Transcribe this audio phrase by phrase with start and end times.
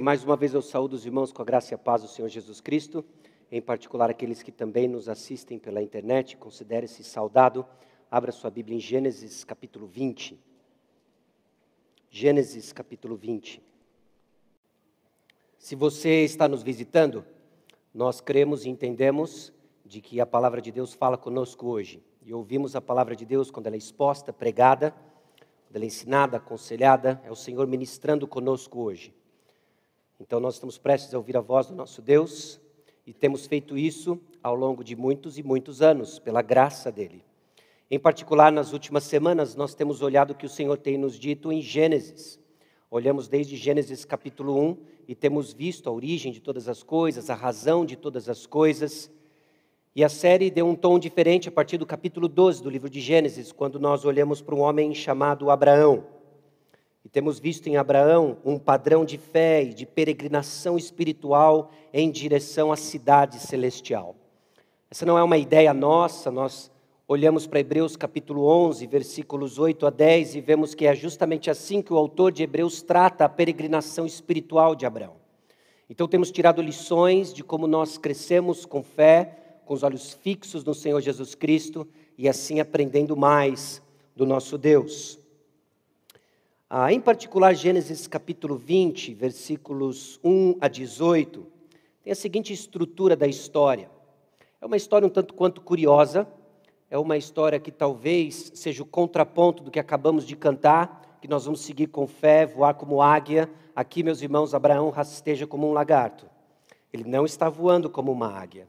[0.00, 2.26] Mais uma vez eu saúdo os irmãos com a graça e a paz do Senhor
[2.26, 3.04] Jesus Cristo,
[3.50, 7.66] em particular aqueles que também nos assistem pela internet, considere-se saudado.
[8.10, 10.40] Abra sua Bíblia em Gênesis capítulo 20.
[12.08, 13.62] Gênesis capítulo 20.
[15.58, 17.22] Se você está nos visitando,
[17.92, 19.52] nós cremos e entendemos
[19.84, 22.02] de que a palavra de Deus fala conosco hoje.
[22.24, 24.92] E ouvimos a palavra de Deus quando ela é exposta, pregada,
[25.66, 29.14] quando ela é ensinada, aconselhada, é o Senhor ministrando conosco hoje.
[30.22, 32.60] Então nós estamos prestes a ouvir a voz do nosso Deus
[33.04, 37.24] e temos feito isso ao longo de muitos e muitos anos, pela graça dele.
[37.90, 41.50] Em particular, nas últimas semanas, nós temos olhado o que o Senhor tem nos dito
[41.50, 42.38] em Gênesis.
[42.88, 44.76] Olhamos desde Gênesis capítulo 1
[45.08, 49.10] e temos visto a origem de todas as coisas, a razão de todas as coisas.
[49.92, 53.00] E a série deu um tom diferente a partir do capítulo 12 do livro de
[53.00, 56.21] Gênesis, quando nós olhamos para um homem chamado Abraão.
[57.04, 62.70] E temos visto em Abraão um padrão de fé e de peregrinação espiritual em direção
[62.70, 64.14] à cidade celestial.
[64.90, 66.70] Essa não é uma ideia nossa, nós
[67.08, 71.82] olhamos para Hebreus capítulo 11, versículos 8 a 10 e vemos que é justamente assim
[71.82, 75.14] que o autor de Hebreus trata a peregrinação espiritual de Abraão.
[75.90, 80.74] Então temos tirado lições de como nós crescemos com fé, com os olhos fixos no
[80.74, 83.82] Senhor Jesus Cristo e assim aprendendo mais
[84.14, 85.21] do nosso Deus.
[86.74, 91.46] Ah, em particular, Gênesis capítulo 20, versículos 1 a 18,
[92.02, 93.90] tem a seguinte estrutura da história.
[94.58, 96.26] É uma história um tanto quanto curiosa,
[96.90, 101.44] é uma história que talvez seja o contraponto do que acabamos de cantar, que nós
[101.44, 103.50] vamos seguir com fé, voar como águia.
[103.76, 106.24] Aqui, meus irmãos, Abraão rasteja como um lagarto.
[106.90, 108.66] Ele não está voando como uma águia.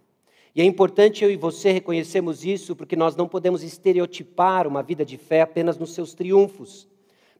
[0.53, 5.05] E é importante eu e você reconhecermos isso, porque nós não podemos estereotipar uma vida
[5.05, 6.91] de fé apenas nos seus triunfos.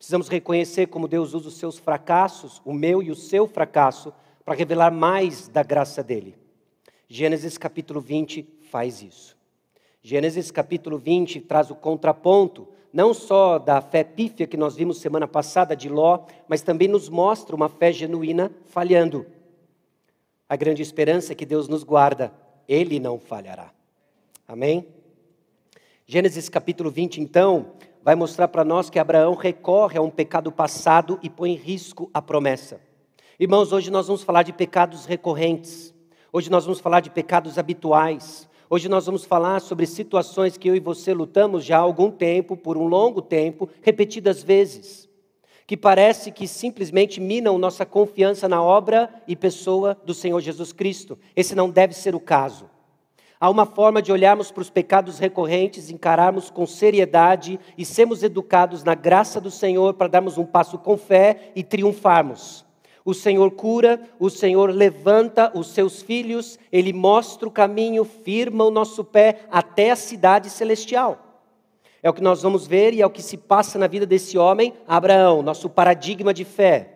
[0.04, 4.12] Precisamos reconhecer como Deus usa os seus fracassos, o meu e o seu fracasso,
[4.44, 6.36] para revelar mais da graça dele.
[7.08, 9.38] Gênesis capítulo 20 faz isso.
[10.02, 15.26] Gênesis capítulo 20 traz o contraponto, não só da fé pífia que nós vimos semana
[15.26, 19.26] passada de Ló, mas também nos mostra uma fé genuína falhando.
[20.50, 22.34] A grande esperança é que Deus nos guarda,
[22.68, 23.72] ele não falhará.
[24.46, 24.86] Amém?
[26.06, 27.72] Gênesis capítulo 20, então,
[28.04, 32.10] vai mostrar para nós que Abraão recorre a um pecado passado e põe em risco
[32.14, 32.82] a promessa.
[33.40, 35.94] Irmãos, hoje nós vamos falar de pecados recorrentes.
[36.32, 38.48] Hoje nós vamos falar de pecados habituais.
[38.70, 42.58] Hoje nós vamos falar sobre situações que eu e você lutamos já há algum tempo,
[42.58, 45.08] por um longo tempo, repetidas vezes,
[45.66, 51.18] que parece que simplesmente minam nossa confiança na obra e pessoa do Senhor Jesus Cristo.
[51.36, 52.73] Esse não deve ser o caso.
[53.44, 58.86] Há uma forma de olharmos para os pecados recorrentes, encararmos com seriedade e sermos educados
[58.86, 62.66] na graça do Senhor para darmos um passo com fé e triunfarmos.
[63.04, 68.72] O Senhor cura, o Senhor levanta os seus filhos, ele mostra o caminho, firma o
[68.72, 71.44] nosso pé até a cidade celestial.
[72.02, 74.38] É o que nós vamos ver e é o que se passa na vida desse
[74.38, 76.94] homem, Abraão, nosso paradigma de fé.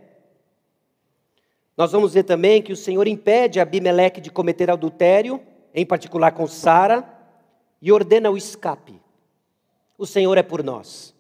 [1.75, 5.41] Nós vamos ver também que o Senhor impede Abimeleque de cometer adultério,
[5.77, 7.07] em particular com Sara,
[7.79, 8.99] e ordena o escape.
[9.95, 11.15] O Senhor é por nós.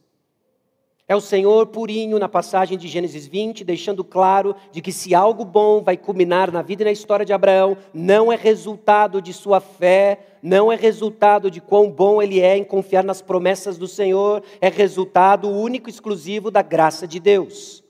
[1.07, 5.45] É o Senhor purinho na passagem de Gênesis 20, deixando claro de que se algo
[5.45, 9.59] bom vai culminar na vida e na história de Abraão, não é resultado de sua
[9.61, 14.43] fé, não é resultado de quão bom ele é em confiar nas promessas do Senhor,
[14.59, 17.83] é resultado único e exclusivo da graça de Deus.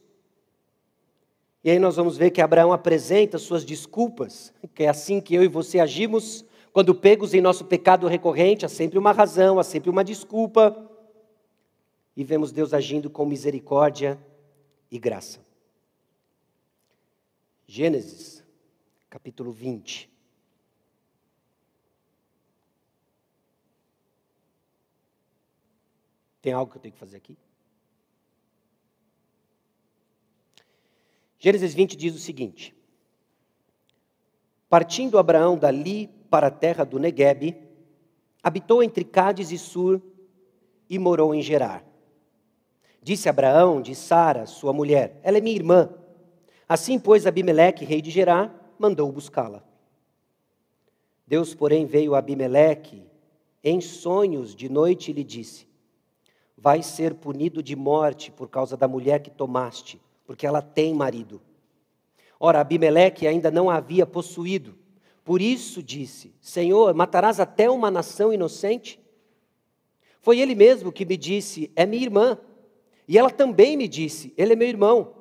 [1.64, 5.44] E aí nós vamos ver que Abraão apresenta suas desculpas, que é assim que eu
[5.44, 6.46] e você agimos
[6.78, 10.88] quando pegos em nosso pecado recorrente, há sempre uma razão, há sempre uma desculpa.
[12.16, 14.24] E vemos Deus agindo com misericórdia
[14.92, 15.44] e graça.
[17.66, 18.44] Gênesis,
[19.10, 20.08] capítulo 20.
[26.44, 27.36] Tem algo que eu tenho que fazer aqui?
[31.40, 32.76] Gênesis 20 diz o seguinte:
[34.70, 37.58] Partindo Abraão dali para a terra do Neguebe,
[38.44, 40.02] habitou entre Cádiz e Sur
[40.90, 41.84] e morou em Gerar.
[43.02, 45.90] Disse Abraão de Sara, sua mulher: Ela é minha irmã.
[46.68, 49.64] Assim, pois, Abimeleque, rei de Gerar, mandou buscá-la.
[51.26, 53.06] Deus, porém, veio a Abimeleque
[53.64, 55.68] em sonhos de noite e lhe disse:
[56.58, 61.42] Vai ser punido de morte por causa da mulher que tomaste, porque ela tem marido.
[62.40, 64.78] Ora, Abimeleque ainda não a havia possuído
[65.28, 68.98] por isso disse: Senhor, matarás até uma nação inocente?
[70.22, 72.40] Foi ele mesmo que me disse: É minha irmã.
[73.06, 75.16] E ela também me disse: Ele é meu irmão.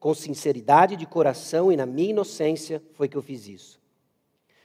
[0.00, 3.80] Com sinceridade de coração e na minha inocência foi que eu fiz isso.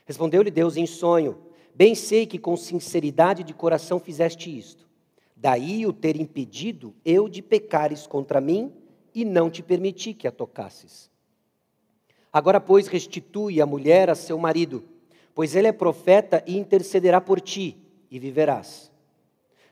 [0.04, 1.38] Respondeu-lhe Deus em sonho:
[1.72, 4.88] Bem sei que com sinceridade de coração fizeste isto.
[5.36, 8.72] Daí o ter impedido eu de pecares contra mim
[9.14, 11.09] e não te permiti que a tocasses.
[12.32, 14.84] Agora, pois, restitui a mulher a seu marido,
[15.34, 17.76] pois ele é profeta e intercederá por ti,
[18.10, 18.90] e viverás.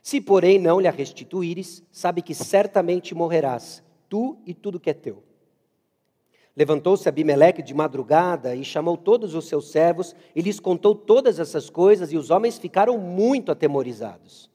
[0.01, 4.93] Se, porém, não lhe a restituíres, sabe que certamente morrerás, tu e tudo que é
[4.93, 5.23] teu.
[6.55, 11.69] Levantou-se Abimeleque de madrugada e chamou todos os seus servos e lhes contou todas essas
[11.69, 14.49] coisas, e os homens ficaram muito atemorizados.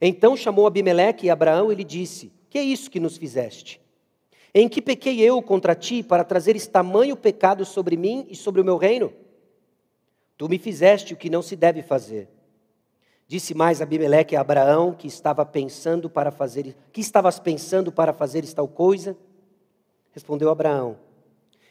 [0.00, 3.80] Então chamou Abimeleque e Abraão e lhe disse: Que é isso que nos fizeste?
[4.54, 8.64] Em que pequei eu contra ti para trazeres tamanho pecado sobre mim e sobre o
[8.64, 9.12] meu reino?
[10.36, 12.28] Tu me fizeste o que não se deve fazer.
[13.26, 18.44] Disse mais Abimeleque a Abraão que estava pensando para fazer, que estavas pensando para fazer
[18.52, 19.16] tal coisa?
[20.10, 20.98] Respondeu Abraão: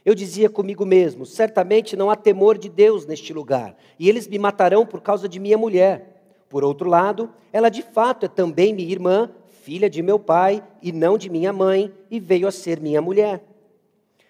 [0.04, 4.40] Eu dizia comigo mesmo: certamente não há temor de Deus neste lugar, e eles me
[4.40, 6.24] matarão por causa de minha mulher.
[6.50, 9.30] Por outro lado, ela de fato é também minha irmã,
[9.62, 13.44] filha de meu pai e não de minha mãe, e veio a ser minha mulher.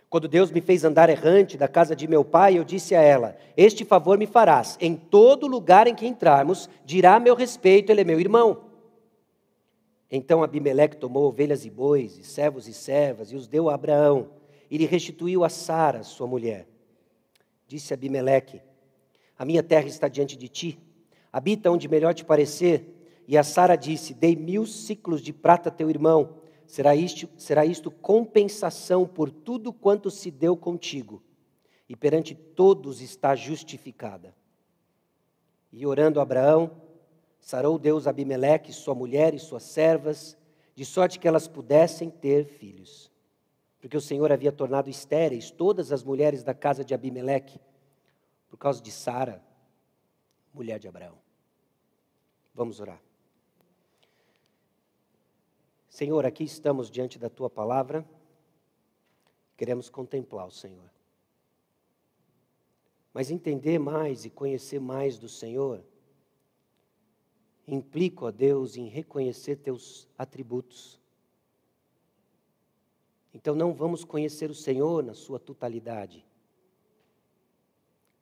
[0.09, 3.37] Quando Deus me fez andar errante da casa de meu pai, eu disse a ela:
[3.55, 4.77] Este favor me farás.
[4.81, 8.65] Em todo lugar em que entrarmos, dirá meu respeito: Ele é meu irmão.
[10.09, 14.29] Então Abimeleque tomou ovelhas e bois, e servos e servas, e os deu a Abraão,
[14.69, 16.67] e lhe restituiu a Sara, sua mulher.
[17.65, 18.61] Disse Abimeleque:
[19.39, 20.79] A minha terra está diante de ti
[21.31, 23.00] habita onde melhor te parecer.
[23.27, 26.41] E a Sara disse: Dei mil ciclos de prata a teu irmão.
[26.65, 31.21] Será isto, será isto compensação por tudo quanto se deu contigo.
[31.87, 34.33] E perante todos está justificada.
[35.71, 36.71] E orando Abraão,
[37.39, 40.37] sarou Deus Abimeleque, sua mulher e suas servas,
[40.75, 43.11] de sorte que elas pudessem ter filhos.
[43.79, 47.59] Porque o Senhor havia tornado estéreis todas as mulheres da casa de Abimeleque,
[48.49, 49.43] por causa de Sara,
[50.53, 51.17] mulher de Abraão.
[52.53, 53.10] Vamos orar.
[56.01, 58.03] Senhor, aqui estamos diante da tua palavra,
[59.55, 60.89] queremos contemplar o Senhor.
[63.13, 65.85] Mas entender mais e conhecer mais do Senhor
[67.67, 70.99] implica, ó Deus, em reconhecer teus atributos.
[73.31, 76.25] Então não vamos conhecer o Senhor na sua totalidade,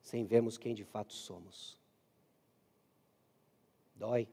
[0.01, 1.79] sem vermos quem de fato somos.
[3.95, 4.27] Dói.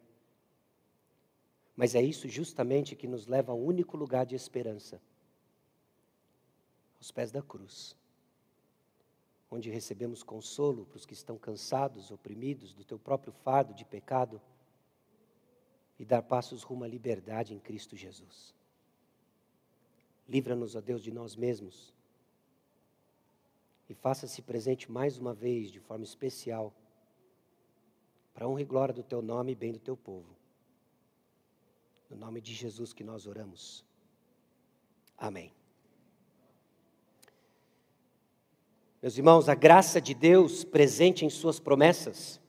[1.76, 5.00] Mas é isso justamente que nos leva ao único lugar de esperança
[6.98, 7.94] aos pés da cruz
[9.50, 14.40] onde recebemos consolo para os que estão cansados, oprimidos do teu próprio fardo de pecado
[15.98, 18.54] e dar passos rumo à liberdade em Cristo Jesus.
[20.28, 21.94] Livra-nos, ó Deus, de nós mesmos
[23.88, 26.74] e faça-se presente mais uma vez, de forma especial
[28.34, 30.36] para honra e glória do teu nome e bem do teu povo.
[32.08, 33.84] No nome de Jesus que nós oramos.
[35.18, 35.52] Amém.
[39.02, 42.40] Meus irmãos, a graça de Deus presente em Suas promessas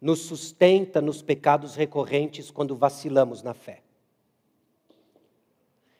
[0.00, 3.82] nos sustenta nos pecados recorrentes quando vacilamos na fé.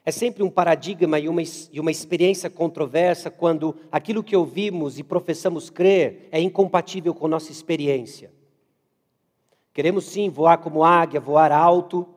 [0.05, 1.41] É sempre um paradigma e uma,
[1.71, 7.51] e uma experiência controversa quando aquilo que ouvimos e professamos crer é incompatível com nossa
[7.51, 8.31] experiência.
[9.73, 12.07] Queremos sim voar como águia, voar alto.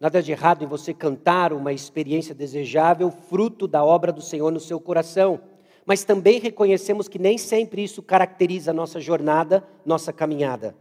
[0.00, 4.58] Nada de errado em você cantar uma experiência desejável, fruto da obra do Senhor no
[4.58, 5.42] seu coração.
[5.84, 10.74] Mas também reconhecemos que nem sempre isso caracteriza a nossa jornada, nossa caminhada.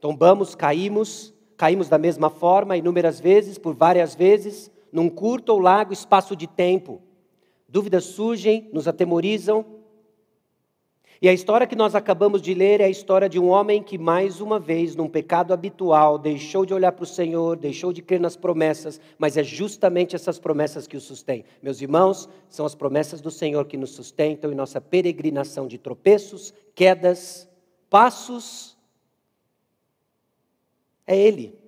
[0.00, 5.92] Tombamos, caímos, caímos da mesma forma, inúmeras vezes, por várias vezes, num curto ou largo
[5.92, 7.02] espaço de tempo.
[7.68, 9.81] Dúvidas surgem, nos atemorizam,
[11.22, 13.96] e a história que nós acabamos de ler é a história de um homem que,
[13.96, 18.18] mais uma vez, num pecado habitual, deixou de olhar para o Senhor, deixou de crer
[18.18, 21.44] nas promessas, mas é justamente essas promessas que o sustêm.
[21.62, 26.52] Meus irmãos, são as promessas do Senhor que nos sustentam em nossa peregrinação de tropeços,
[26.74, 27.48] quedas,
[27.88, 28.76] passos.
[31.06, 31.61] É Ele.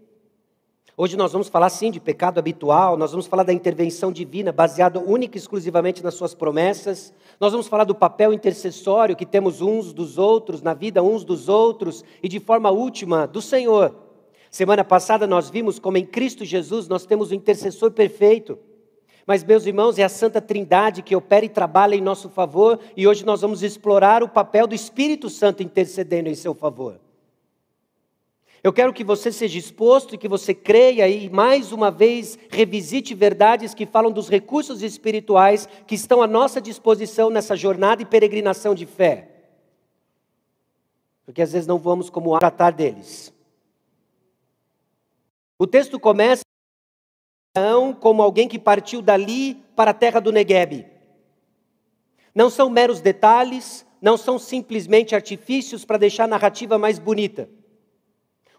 [0.97, 5.01] Hoje nós vamos falar sim de pecado habitual, nós vamos falar da intervenção divina baseada
[5.01, 7.13] única e exclusivamente nas suas promessas.
[7.41, 11.49] Nós vamos falar do papel intercessório que temos uns dos outros, na vida uns dos
[11.49, 13.93] outros e de forma última do Senhor.
[14.53, 18.57] Semana passada nós vimos como em Cristo Jesus nós temos o intercessor perfeito.
[19.27, 23.09] Mas, meus irmãos, é a Santa Trindade que opera e trabalha em nosso favor, e
[23.09, 27.01] hoje nós vamos explorar o papel do Espírito Santo intercedendo em seu favor.
[28.65, 33.15] Eu quero que você seja exposto e que você creia e mais uma vez revisite
[33.15, 38.75] verdades que falam dos recursos espirituais que estão à nossa disposição nessa jornada e peregrinação
[38.75, 39.29] de fé.
[41.27, 43.35] Porque às vezes não vamos como tratar deles.
[45.59, 46.41] O texto começa
[48.01, 50.87] como alguém que partiu dali para a terra do Negueb.
[52.35, 57.47] Não são meros detalhes, não são simplesmente artifícios para deixar a narrativa mais bonita.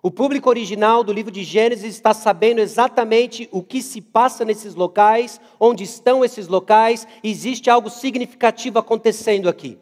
[0.06, 4.76] O público original do livro de Gênesis está sabendo exatamente o que se passa nesses
[4.76, 9.80] locais, onde estão esses locais, existe algo significativo acontecendo aqui.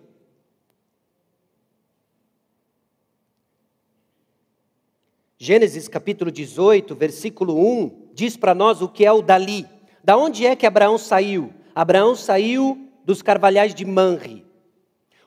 [5.38, 9.68] Gênesis capítulo 18, versículo 1, diz para nós o que é o Dali.
[10.02, 11.54] Da onde é que Abraão saiu?
[11.76, 14.46] Abraão saiu dos carvalhais de Manre,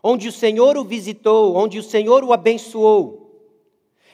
[0.03, 3.26] onde o Senhor o visitou, onde o Senhor o abençoou.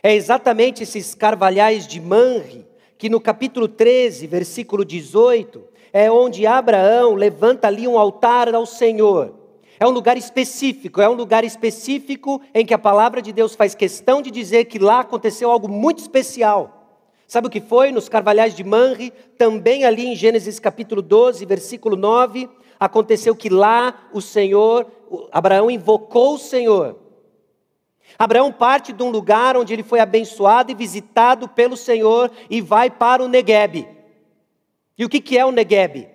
[0.03, 2.67] É exatamente esses carvalhais de Manre
[2.99, 9.33] que no capítulo 13, versículo 18, é onde Abraão levanta ali um altar ao Senhor.
[9.79, 13.77] É um lugar específico, é um lugar específico em que a palavra de Deus faz
[13.77, 17.01] questão de dizer que lá aconteceu algo muito especial.
[17.29, 17.93] Sabe o que foi?
[17.93, 24.09] Nos carvalhais de Manre, também ali em Gênesis capítulo 12, versículo 9, aconteceu que lá
[24.13, 24.85] o Senhor,
[25.31, 27.02] Abraão invocou o Senhor.
[28.19, 32.91] Abraão parte de um lugar onde ele foi abençoado e visitado pelo Senhor e vai
[32.91, 33.89] para o Negueb.
[34.97, 36.09] E o que é o Negueb?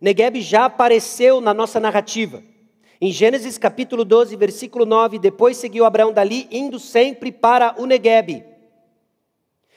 [0.00, 2.42] Negueb já apareceu na nossa narrativa.
[3.00, 8.44] Em Gênesis capítulo 12, versículo 9, depois seguiu Abraão dali, indo sempre para o Negueb.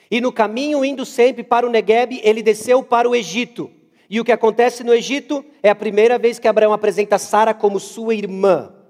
[0.09, 3.71] E no caminho, indo sempre para o Negueb, ele desceu para o Egito.
[4.09, 7.79] E o que acontece no Egito é a primeira vez que Abraão apresenta Sara como
[7.79, 8.80] sua irmã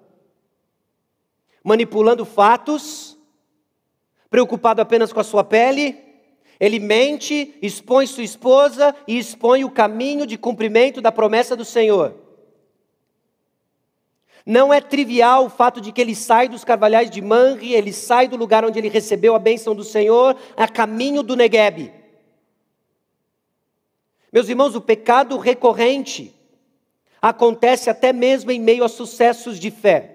[1.63, 3.17] manipulando fatos,
[4.29, 5.97] preocupado apenas com a sua pele,
[6.59, 12.15] ele mente, expõe sua esposa e expõe o caminho de cumprimento da promessa do Senhor.
[14.45, 18.27] Não é trivial o fato de que ele sai dos carvalhais de Manri, ele sai
[18.27, 21.91] do lugar onde ele recebeu a bênção do Senhor, a caminho do Negueb.
[24.31, 26.33] Meus irmãos, o pecado recorrente
[27.21, 30.10] acontece até mesmo em meio a sucessos de fé.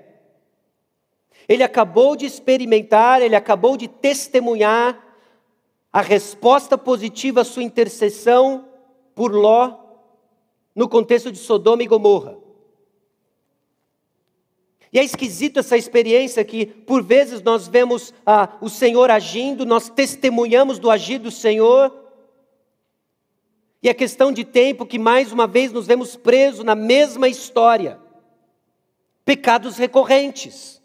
[1.49, 5.05] Ele acabou de experimentar, ele acabou de testemunhar
[5.93, 8.69] a resposta positiva à sua intercessão
[9.15, 9.79] por Ló
[10.75, 12.37] no contexto de Sodoma e Gomorra.
[14.93, 19.89] E é esquisito essa experiência que, por vezes, nós vemos ah, o Senhor agindo, nós
[19.89, 21.95] testemunhamos do agir do Senhor,
[23.83, 28.01] e é questão de tempo que, mais uma vez, nos vemos presos na mesma história
[29.25, 30.83] pecados recorrentes.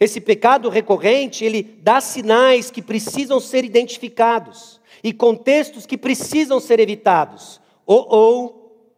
[0.00, 6.78] Esse pecado recorrente, ele dá sinais que precisam ser identificados e contextos que precisam ser
[6.78, 7.60] evitados.
[7.84, 8.92] Ou, ou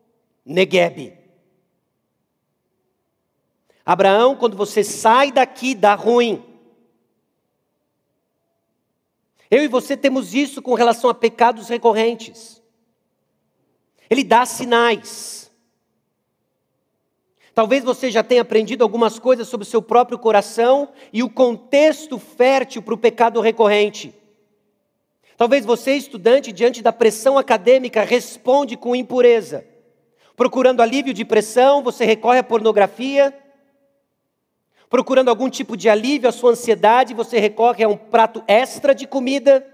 [0.44, 1.18] Negueb.
[3.84, 6.44] Abraão, quando você sai daqui, dá ruim.
[9.50, 12.62] Eu e você temos isso com relação a pecados recorrentes.
[14.08, 15.49] Ele dá sinais.
[17.54, 22.18] Talvez você já tenha aprendido algumas coisas sobre o seu próprio coração e o contexto
[22.18, 24.14] fértil para o pecado recorrente.
[25.36, 29.64] Talvez você, estudante, diante da pressão acadêmica, responde com impureza.
[30.36, 33.34] Procurando alívio de pressão, você recorre à pornografia.
[34.88, 39.06] Procurando algum tipo de alívio à sua ansiedade, você recorre a um prato extra de
[39.06, 39.66] comida.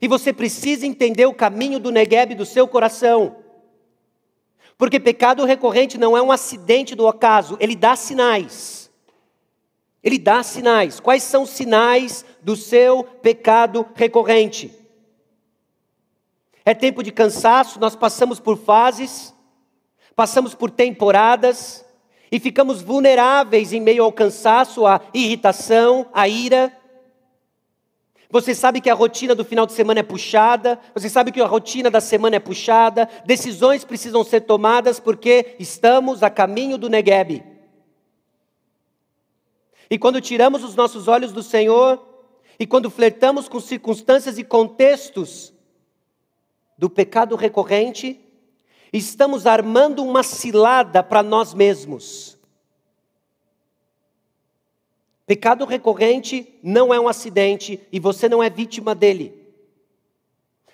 [0.00, 3.36] E você precisa entender o caminho do Negueb do seu coração.
[4.80, 8.90] Porque pecado recorrente não é um acidente do acaso, ele dá sinais.
[10.02, 10.98] Ele dá sinais.
[10.98, 14.74] Quais são os sinais do seu pecado recorrente?
[16.64, 19.34] É tempo de cansaço, nós passamos por fases,
[20.16, 21.84] passamos por temporadas
[22.32, 26.74] e ficamos vulneráveis em meio ao cansaço, à irritação, à ira.
[28.30, 31.46] Você sabe que a rotina do final de semana é puxada, você sabe que a
[31.46, 37.42] rotina da semana é puxada, decisões precisam ser tomadas porque estamos a caminho do Negueb.
[39.90, 42.06] E quando tiramos os nossos olhos do Senhor,
[42.56, 45.52] e quando flertamos com circunstâncias e contextos
[46.78, 48.20] do pecado recorrente,
[48.92, 52.39] estamos armando uma cilada para nós mesmos.
[55.30, 59.32] Pecado recorrente não é um acidente e você não é vítima dele.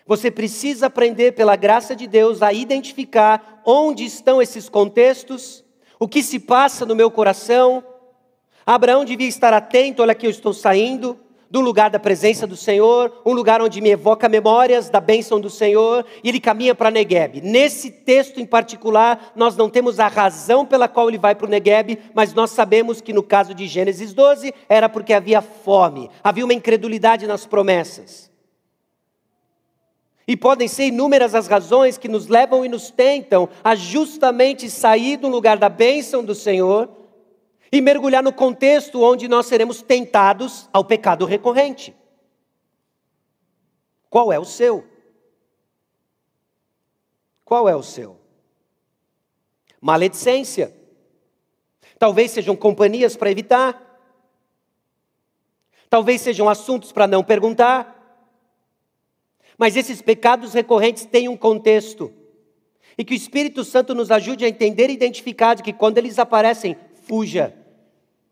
[0.06, 5.62] Você precisa aprender, pela graça de Deus, a identificar onde estão esses contextos,
[6.00, 7.84] o que se passa no meu coração.
[8.64, 11.20] Abraão devia estar atento, olha que eu estou saindo,
[11.54, 15.48] um lugar da presença do Senhor, um lugar onde me evoca memórias da bênção do
[15.48, 17.40] Senhor, e ele caminha para Negueb.
[17.40, 21.50] Nesse texto em particular, nós não temos a razão pela qual ele vai para o
[21.50, 26.44] Negueb, mas nós sabemos que no caso de Gênesis 12, era porque havia fome, havia
[26.44, 28.30] uma incredulidade nas promessas.
[30.28, 35.16] E podem ser inúmeras as razões que nos levam e nos tentam a justamente sair
[35.16, 36.88] do lugar da bênção do Senhor
[37.70, 41.94] e mergulhar no contexto onde nós seremos tentados ao pecado recorrente.
[44.08, 44.86] Qual é o seu?
[47.44, 48.18] Qual é o seu?
[49.80, 50.74] Maledicência.
[51.98, 53.82] Talvez sejam companhias para evitar.
[55.88, 57.94] Talvez sejam assuntos para não perguntar.
[59.58, 62.12] Mas esses pecados recorrentes têm um contexto.
[62.98, 66.18] E que o Espírito Santo nos ajude a entender e identificar de que quando eles
[66.18, 67.56] aparecem, fuja.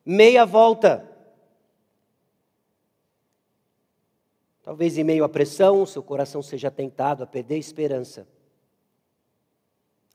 [0.04, 1.10] Meia volta.
[4.62, 8.26] Talvez em meio à pressão, seu coração seja tentado a perder a esperança,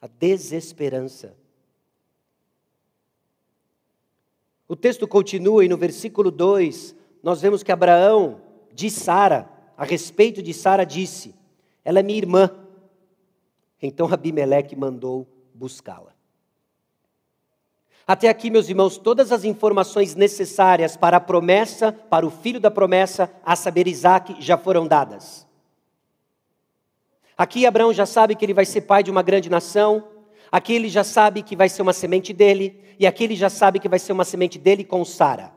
[0.02, 1.36] a desesperança.
[4.68, 8.42] O texto continua e no versículo 2, nós vemos que Abraão,
[8.74, 11.36] de Sara, a respeito de Sara, disse:
[11.84, 12.50] Ela é minha irmã.
[13.82, 16.19] Então Abimeleque mandou buscá-la.
[18.10, 22.72] Até aqui, meus irmãos, todas as informações necessárias para a promessa, para o filho da
[22.72, 25.46] promessa, a saber, Isaac, já foram dadas.
[27.38, 30.08] Aqui Abraão já sabe que ele vai ser pai de uma grande nação,
[30.52, 33.78] aqui ele já sabe que vai ser uma semente dele, e aqui ele já sabe
[33.78, 35.52] que vai ser uma semente dele com Sara.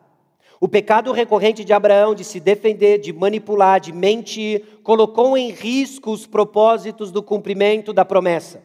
[0.60, 6.10] O pecado recorrente de Abraão de se defender, de manipular, de mentir, colocou em risco
[6.10, 8.62] os propósitos do cumprimento da promessa.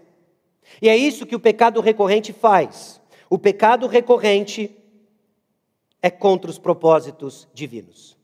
[0.82, 3.00] E é isso que o pecado recorrente faz.
[3.30, 4.76] O pecado recorrente
[6.02, 8.16] é contra os propósitos divinos.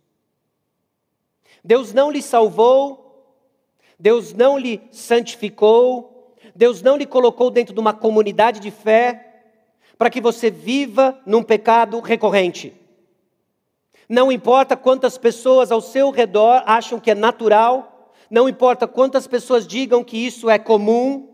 [1.63, 3.37] Deus não lhe salvou,
[3.99, 9.29] Deus não lhe santificou, Deus não lhe colocou dentro de uma comunidade de fé
[9.97, 12.73] para que você viva num pecado recorrente.
[14.07, 19.65] Não importa quantas pessoas ao seu redor acham que é natural, não importa quantas pessoas
[19.65, 21.32] digam que isso é comum,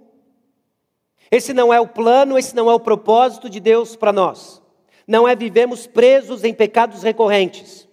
[1.32, 4.62] esse não é o plano, esse não é o propósito de Deus para nós.
[5.08, 7.88] Não é vivemos presos em pecados recorrentes.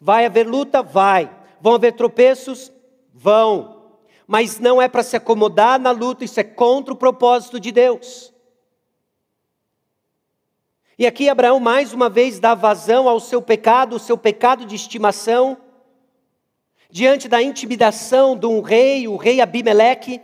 [0.00, 0.82] Vai haver luta?
[0.82, 1.30] Vai.
[1.60, 2.72] Vão haver tropeços?
[3.12, 3.78] Vão.
[4.26, 8.32] Mas não é para se acomodar na luta, isso é contra o propósito de Deus.
[10.98, 14.74] E aqui Abraão mais uma vez dá vazão ao seu pecado, o seu pecado de
[14.74, 15.56] estimação,
[16.90, 20.20] diante da intimidação de um rei, o rei Abimeleque,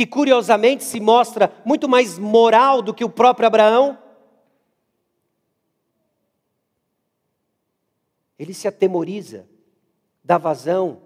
[0.00, 3.98] que curiosamente se mostra muito mais moral do que o próprio Abraão.
[8.38, 9.46] Ele se atemoriza,
[10.24, 11.02] dá vazão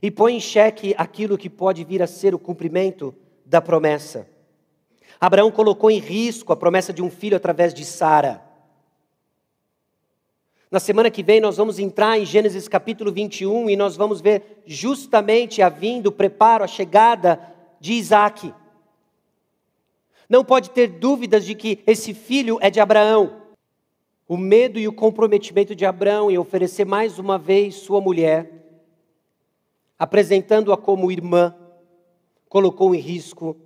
[0.00, 4.26] e põe em xeque aquilo que pode vir a ser o cumprimento da promessa.
[5.20, 8.42] Abraão colocou em risco a promessa de um filho através de Sara.
[10.70, 14.62] Na semana que vem nós vamos entrar em Gênesis capítulo 21 e nós vamos ver
[14.64, 17.54] justamente a vinda, o preparo, a chegada
[17.86, 18.52] de Isaac.
[20.28, 23.42] Não pode ter dúvidas de que esse filho é de Abraão.
[24.26, 28.50] O medo e o comprometimento de Abraão em oferecer mais uma vez sua mulher,
[29.96, 31.54] apresentando-a como irmã,
[32.48, 33.56] colocou em risco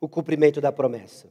[0.00, 1.30] o cumprimento da promessa.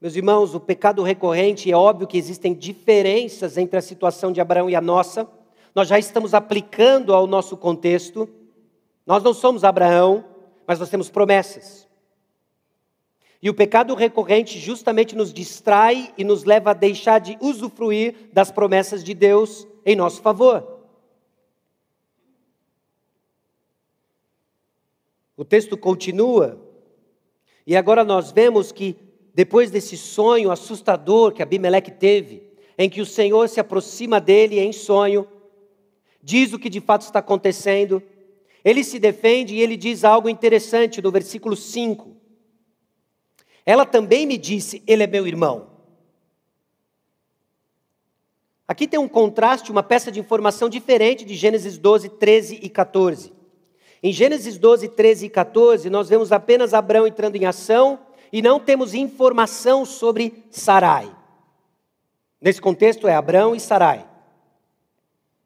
[0.00, 4.70] Meus irmãos, o pecado recorrente, é óbvio que existem diferenças entre a situação de Abraão
[4.70, 5.28] e a nossa.
[5.74, 8.26] Nós já estamos aplicando ao nosso contexto.
[9.06, 10.29] Nós não somos Abraão,
[10.70, 11.88] mas nós temos promessas.
[13.42, 18.52] E o pecado recorrente justamente nos distrai e nos leva a deixar de usufruir das
[18.52, 20.86] promessas de Deus em nosso favor.
[25.36, 26.64] O texto continua,
[27.66, 28.96] e agora nós vemos que,
[29.34, 34.72] depois desse sonho assustador que Abimeleque teve, em que o Senhor se aproxima dele em
[34.72, 35.26] sonho,
[36.22, 38.00] diz o que de fato está acontecendo,
[38.64, 42.16] ele se defende e ele diz algo interessante no versículo 5.
[43.64, 45.70] Ela também me disse: Ele é meu irmão.
[48.66, 53.32] Aqui tem um contraste, uma peça de informação diferente de Gênesis 12, 13 e 14.
[54.02, 57.98] Em Gênesis 12, 13 e 14, nós vemos apenas Abraão entrando em ação
[58.32, 61.14] e não temos informação sobre Sarai.
[62.40, 64.09] Nesse contexto é Abraão e Sarai.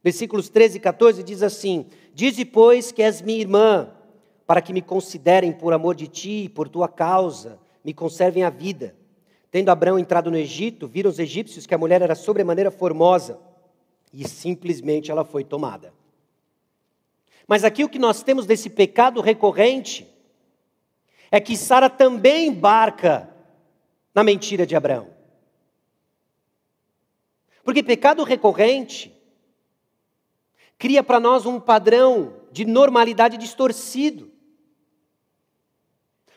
[0.04, 3.90] Versículos 13 e 14 diz assim: Dize, pois, que és minha irmã,
[4.46, 8.50] para que me considerem por amor de ti e por tua causa, me conservem a
[8.50, 8.94] vida.
[9.50, 13.40] Tendo Abraão entrado no Egito, viram os egípcios que a mulher era sobremaneira formosa.
[14.12, 15.92] E simplesmente ela foi tomada.
[17.48, 20.06] Mas aqui o que nós temos desse pecado recorrente
[21.30, 23.28] é que Sara também embarca
[24.14, 25.08] na mentira de Abraão.
[27.64, 29.14] Porque pecado recorrente
[30.84, 34.30] cria para nós um padrão de normalidade distorcido.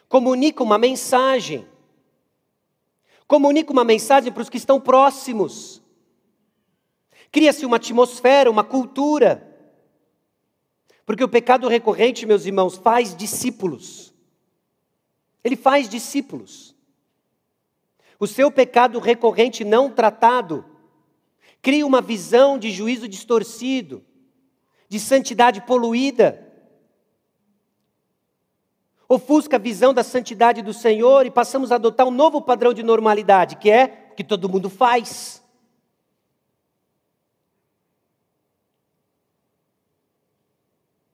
[0.07, 1.67] Comunica uma mensagem.
[3.27, 5.81] Comunica uma mensagem para os que estão próximos.
[7.29, 9.45] Cria-se uma atmosfera, uma cultura.
[11.05, 14.13] Porque o pecado recorrente, meus irmãos, faz discípulos.
[15.43, 16.73] Ele faz discípulos.
[18.17, 20.63] O seu pecado recorrente não tratado
[21.61, 24.06] cria uma visão de juízo distorcido,
[24.89, 26.45] de santidade poluída.
[29.09, 32.83] Ofusca a visão da santidade do Senhor e passamos a adotar um novo padrão de
[32.83, 35.41] normalidade, que é o que todo mundo faz.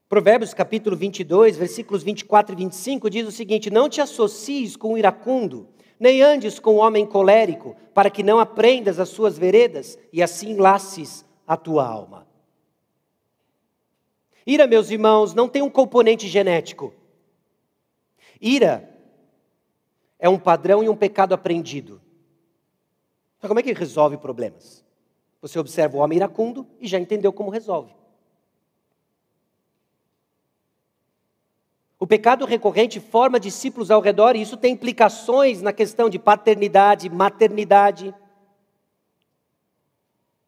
[0.10, 4.98] Provérbios capítulo 22, versículos 24 e 25 diz o seguinte: Não te associes com o
[4.98, 5.68] iracundo,
[6.00, 10.56] nem andes com o homem colérico, para que não aprendas as suas veredas e assim
[10.56, 12.28] laces a tua alma.
[14.46, 16.94] Ira, meus irmãos, não tem um componente genético.
[18.42, 18.90] Ira
[20.20, 22.02] é um padrão e um pecado aprendido.
[23.38, 24.84] Então, como é que resolve problemas?
[25.42, 27.94] Você observa o homem iracundo e já entendeu como resolve.
[32.00, 37.10] O pecado recorrente forma discípulos ao redor e isso tem implicações na questão de paternidade,
[37.10, 38.14] maternidade.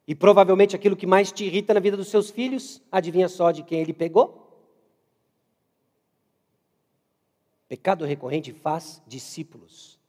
[0.07, 3.63] E provavelmente aquilo que mais te irrita na vida dos seus filhos, adivinha só de
[3.63, 4.43] quem ele pegou?
[7.67, 9.99] Pecado recorrente faz discípulos.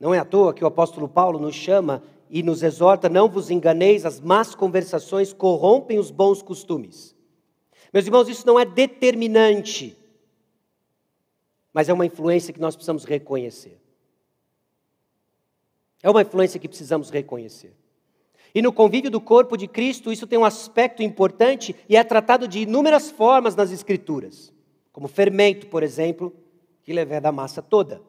[0.00, 3.50] Não é à toa que o apóstolo Paulo nos chama e nos exorta: não vos
[3.50, 7.14] enganeis, as más conversações corrompem os bons costumes.
[7.92, 9.96] Meus irmãos, isso não é determinante
[11.74, 13.80] mas é uma influência que nós precisamos reconhecer.
[16.00, 17.74] É uma influência que precisamos reconhecer.
[18.54, 22.46] E no convívio do corpo de Cristo, isso tem um aspecto importante e é tratado
[22.46, 24.52] de inúmeras formas nas Escrituras,
[24.92, 26.32] como fermento, por exemplo,
[26.84, 28.00] que leveda a massa toda.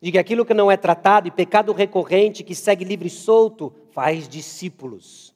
[0.00, 4.28] Diga aquilo que não é tratado e pecado recorrente que segue livre e solto faz
[4.28, 5.34] discípulos.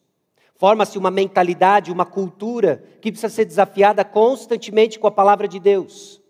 [0.55, 6.23] Forma-se uma mentalidade, uma cultura que precisa ser desafiada constantemente com a palavra de Deus.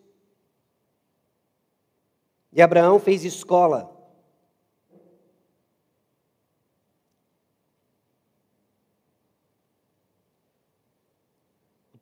[2.50, 3.94] E Abraão fez escola.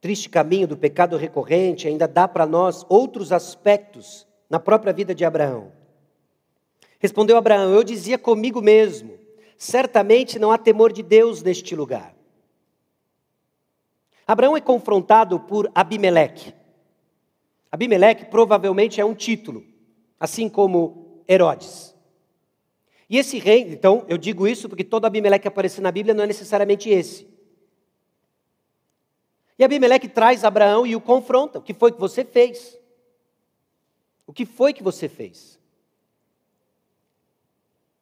[0.00, 5.24] Triste caminho do pecado recorrente ainda dá para nós outros aspectos na própria vida de
[5.24, 5.72] Abraão.
[6.98, 9.18] Respondeu Abraão: Eu dizia comigo mesmo,
[9.56, 12.14] certamente não há temor de Deus neste lugar.
[14.26, 16.54] Abraão é confrontado por Abimeleque.
[17.70, 19.64] Abimeleque provavelmente é um título,
[20.18, 21.94] assim como Herodes.
[23.08, 26.22] E esse rei, então, eu digo isso porque todo Abimeleque que aparece na Bíblia não
[26.22, 27.29] é necessariamente esse.
[29.60, 32.78] E Abimeleque traz Abraão e o confronta: O que foi que você fez?
[34.26, 35.58] O que foi que você fez?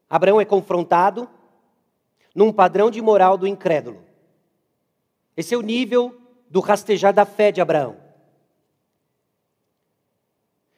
[0.08, 1.28] Abraão é confrontado
[2.32, 4.04] num padrão de moral do incrédulo.
[5.36, 6.16] Esse é o nível
[6.48, 7.96] do rastejar da fé de Abraão.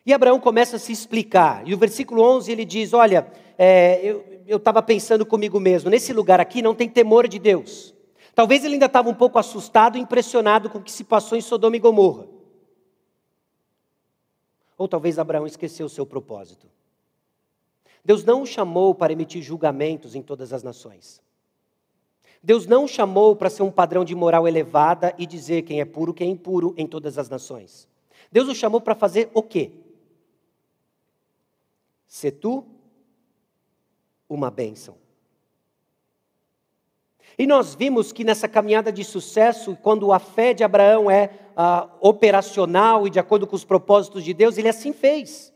[0.06, 4.16] E Abraão começa a se explicar, e o versículo 11 ele diz: Olha, é,
[4.46, 7.94] eu estava pensando comigo mesmo, nesse lugar aqui não tem temor de Deus.
[8.34, 11.40] Talvez ele ainda estava um pouco assustado e impressionado com o que se passou em
[11.40, 12.26] Sodoma e Gomorra.
[14.78, 16.66] Ou talvez Abraão esqueceu o seu propósito.
[18.04, 21.22] Deus não o chamou para emitir julgamentos em todas as nações.
[22.42, 26.14] Deus não chamou para ser um padrão de moral elevada e dizer quem é puro,
[26.14, 27.86] quem é impuro em todas as nações.
[28.32, 29.72] Deus o chamou para fazer o quê?
[32.06, 32.64] Ser tu
[34.28, 34.96] uma bênção.
[37.38, 41.88] E nós vimos que nessa caminhada de sucesso, quando a fé de Abraão é ah,
[42.00, 45.52] operacional e de acordo com os propósitos de Deus, ele assim fez.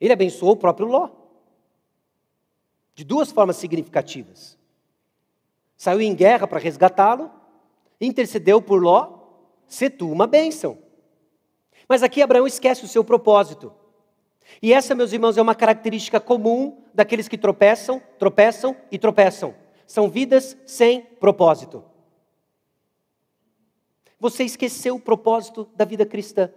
[0.00, 1.10] Ele abençoou o próprio Ló.
[2.94, 4.58] De duas formas significativas
[5.78, 7.30] saiu em guerra para resgatá-lo,
[8.00, 9.10] intercedeu por Ló,
[9.68, 10.76] se tu uma bênção.
[11.88, 13.72] Mas aqui Abraão esquece o seu propósito.
[14.60, 19.54] E essa, meus irmãos, é uma característica comum daqueles que tropeçam, tropeçam e tropeçam.
[19.88, 21.82] São vidas sem propósito.
[24.20, 26.52] Você esqueceu o propósito da vida cristã.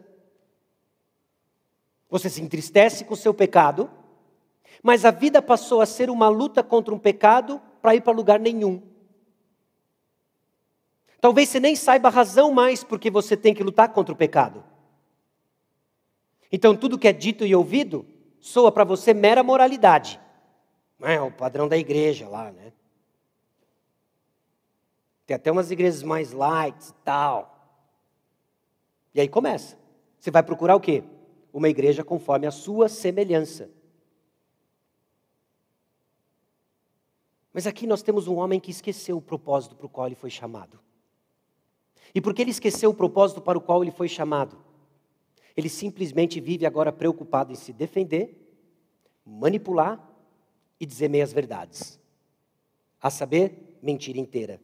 [2.10, 3.90] Você se entristece com o seu pecado,
[4.84, 8.38] mas a vida passou a ser uma luta contra um pecado para ir para lugar
[8.38, 8.84] nenhum.
[11.22, 14.62] Talvez você nem saiba a razão mais porque você tem que lutar contra o pecado.
[16.52, 18.06] Então, tudo que é dito e ouvido
[18.42, 20.20] soa para você mera moralidade.
[21.02, 22.74] É o padrão da igreja lá, né?
[25.32, 27.88] Tem até umas igrejas mais light e tal.
[29.14, 29.78] E aí começa.
[30.20, 31.06] Você vai procurar o quê?
[31.54, 33.70] Uma igreja conforme a sua semelhança.
[37.54, 40.30] Mas aqui nós temos um homem que esqueceu o propósito para o qual ele foi
[40.30, 40.78] chamado.
[42.14, 44.58] E porque ele esqueceu o propósito para o qual ele foi chamado,
[45.56, 48.38] ele simplesmente vive agora preocupado em se defender,
[49.26, 49.98] manipular
[50.78, 51.98] e dizer meias verdades.
[53.02, 54.60] A saber, mentira inteira.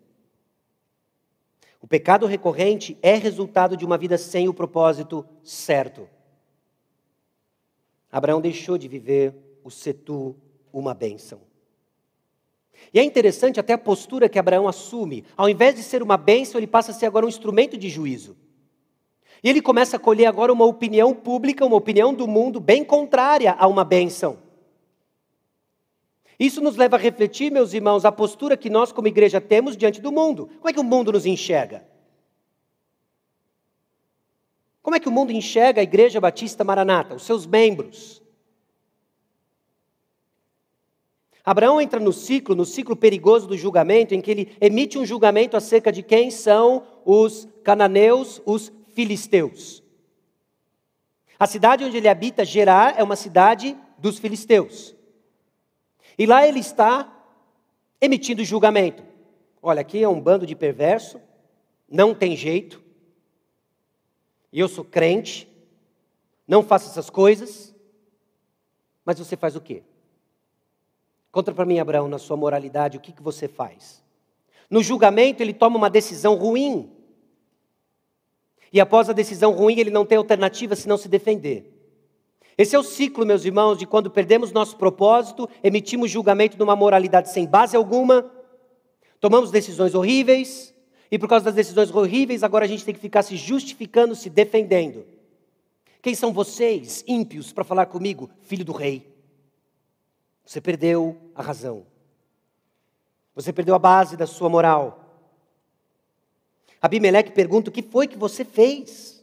[1.81, 6.09] O pecado recorrente é resultado de uma vida sem o propósito certo.
[8.11, 10.35] Abraão deixou de viver o setu,
[10.73, 11.41] uma bênção.
[12.93, 15.25] E é interessante até a postura que Abraão assume.
[15.35, 18.35] Ao invés de ser uma bênção, ele passa a ser agora um instrumento de juízo.
[19.43, 23.55] E ele começa a colher agora uma opinião pública, uma opinião do mundo bem contrária
[23.57, 24.46] a uma bênção.
[26.39, 29.99] Isso nos leva a refletir, meus irmãos, a postura que nós, como igreja, temos diante
[29.99, 30.47] do mundo.
[30.57, 31.83] Como é que o mundo nos enxerga?
[34.81, 38.21] Como é que o mundo enxerga a Igreja Batista Maranata, os seus membros?
[41.43, 45.57] Abraão entra no ciclo, no ciclo perigoso do julgamento, em que ele emite um julgamento
[45.57, 49.81] acerca de quem são os cananeus, os filisteus.
[51.39, 54.96] A cidade onde ele habita, Gerar, é uma cidade dos filisteus.
[56.17, 57.13] E lá ele está
[58.01, 59.03] emitindo julgamento.
[59.61, 61.21] Olha, aqui é um bando de perverso,
[61.87, 62.81] não tem jeito.
[64.51, 65.47] E eu sou crente,
[66.47, 67.75] não faço essas coisas.
[69.05, 69.83] Mas você faz o quê?
[71.31, 74.03] Conta para mim, Abraão, na sua moralidade, o que, que você faz?
[74.69, 76.91] No julgamento, ele toma uma decisão ruim.
[78.73, 81.76] E após a decisão ruim, ele não tem alternativa senão se defender.
[82.57, 87.31] Esse é o ciclo, meus irmãos, de quando perdemos nosso propósito, emitimos julgamento numa moralidade
[87.31, 88.31] sem base alguma,
[89.19, 90.73] tomamos decisões horríveis,
[91.11, 94.29] e por causa das decisões horríveis, agora a gente tem que ficar se justificando, se
[94.29, 95.05] defendendo.
[96.01, 99.15] Quem são vocês, ímpios, para falar comigo, filho do rei?
[100.43, 101.85] Você perdeu a razão.
[103.35, 105.27] Você perdeu a base da sua moral.
[106.81, 109.16] Abimeleque pergunta: o que foi que você fez?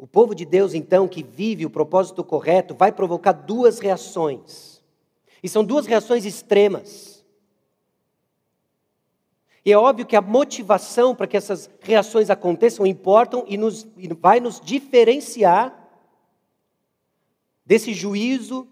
[0.00, 4.82] O povo de Deus, então, que vive o propósito correto, vai provocar duas reações.
[5.42, 7.22] E são duas reações extremas.
[9.62, 14.08] E é óbvio que a motivação para que essas reações aconteçam importam e, nos, e
[14.08, 15.86] vai nos diferenciar
[17.66, 18.66] desse juízo,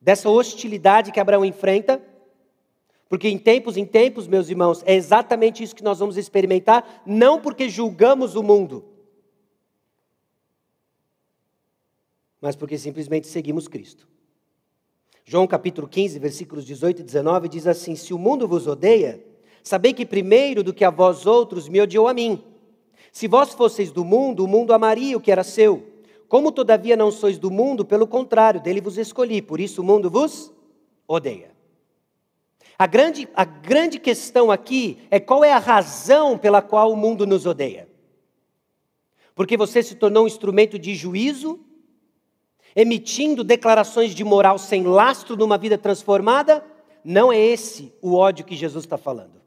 [0.00, 2.02] dessa hostilidade que Abraão enfrenta.
[3.08, 7.40] Porque em tempos em tempos, meus irmãos, é exatamente isso que nós vamos experimentar, não
[7.40, 8.84] porque julgamos o mundo,
[12.44, 14.06] mas porque simplesmente seguimos Cristo.
[15.24, 19.24] João capítulo 15, versículos 18 e 19 diz assim: Se o mundo vos odeia,
[19.62, 22.44] sabei que primeiro do que a vós outros me odiou a mim.
[23.10, 25.88] Se vós fosseis do mundo, o mundo amaria o que era seu.
[26.28, 30.10] Como todavia não sois do mundo, pelo contrário, dele vos escolhi, por isso o mundo
[30.10, 30.52] vos
[31.08, 31.50] odeia.
[32.78, 37.26] A grande, a grande questão aqui é qual é a razão pela qual o mundo
[37.26, 37.88] nos odeia.
[39.34, 41.63] Porque você se tornou um instrumento de juízo
[42.74, 46.64] emitindo declarações de moral sem lastro numa vida transformada,
[47.04, 49.42] não é esse o ódio que Jesus está falando.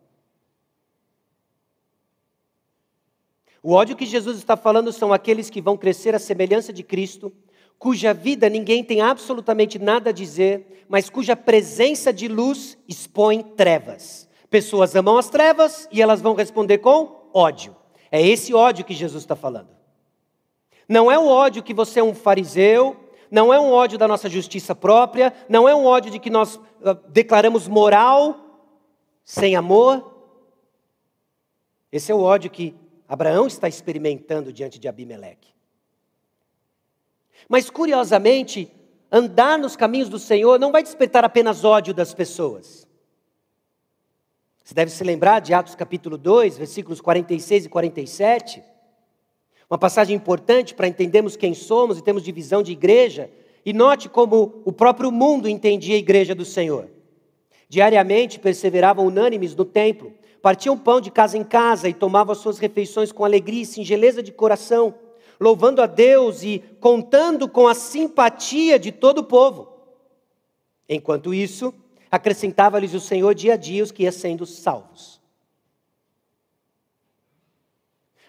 [3.62, 7.34] O ódio que Jesus está falando são aqueles que vão crescer à semelhança de Cristo,
[7.78, 14.30] cuja vida ninguém tem absolutamente nada a dizer, mas cuja presença de luz expõe trevas.
[14.50, 17.76] Pessoas amam as trevas e elas vão responder com ódio.
[18.10, 19.70] É esse ódio que Jesus está falando.
[20.88, 22.96] Não é o ódio que você é um fariseu,
[23.30, 26.56] não é um ódio da nossa justiça própria, não é um ódio de que nós
[26.56, 28.36] uh, declaramos moral
[29.24, 30.16] sem amor.
[31.92, 32.76] Esse é o ódio que
[33.08, 35.54] Abraão está experimentando diante de Abimeleque.
[37.48, 38.72] Mas curiosamente,
[39.12, 42.88] andar nos caminhos do Senhor não vai despertar apenas ódio das pessoas.
[44.64, 48.77] Você deve se lembrar de Atos capítulo 2, versículos 46 e 47
[49.70, 53.30] uma passagem importante para entendermos quem somos e temos divisão de igreja.
[53.66, 56.88] E note como o próprio mundo entendia a igreja do Senhor.
[57.68, 62.60] Diariamente perseveravam unânimes no templo, partiam pão de casa em casa e tomavam as suas
[62.60, 64.96] refeições com alegria e singeleza de coração,
[65.38, 69.68] louvando a Deus e contando com a simpatia de todo o povo.
[70.88, 71.74] Enquanto isso,
[72.10, 75.17] acrescentava-lhes o Senhor dia a dia os que iam sendo salvos.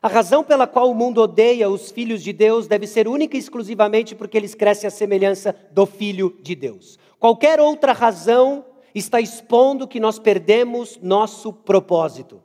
[0.00, 3.40] A razão pela qual o mundo odeia os filhos de Deus deve ser única e
[3.40, 6.98] exclusivamente porque eles crescem à semelhança do Filho de Deus.
[7.18, 12.42] Qualquer outra razão está expondo que nós perdemos nosso propósito.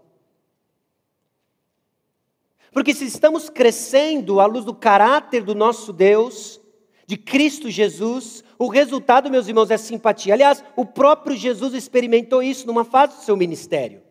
[2.71, 6.59] Porque se estamos crescendo à luz do caráter do nosso Deus,
[7.05, 10.33] de Cristo Jesus, o resultado, meus irmãos, é simpatia.
[10.33, 14.02] Aliás, o próprio Jesus experimentou isso numa fase do seu ministério.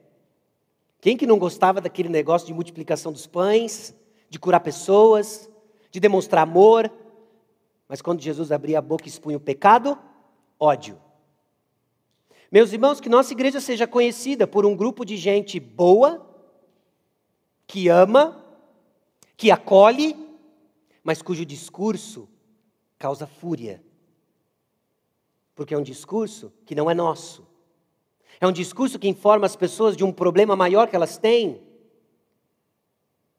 [1.03, 3.93] Quem que não gostava daquele negócio de multiplicação dos pães,
[4.31, 5.51] de curar pessoas,
[5.91, 6.89] de demonstrar amor?
[7.89, 9.99] Mas quando Jesus abria a boca e expunha o pecado,
[10.61, 10.97] ódio.
[12.53, 16.25] Meus irmãos, que nossa igreja seja conhecida por um grupo de gente boa,
[17.67, 18.41] que ama,
[19.37, 20.15] que acolhe,
[21.03, 22.29] mas cujo discurso
[22.97, 23.83] causa fúria.
[25.57, 27.45] Porque é um discurso que não é nosso.
[28.43, 31.63] É um discurso que informa as pessoas de um problema maior que elas têm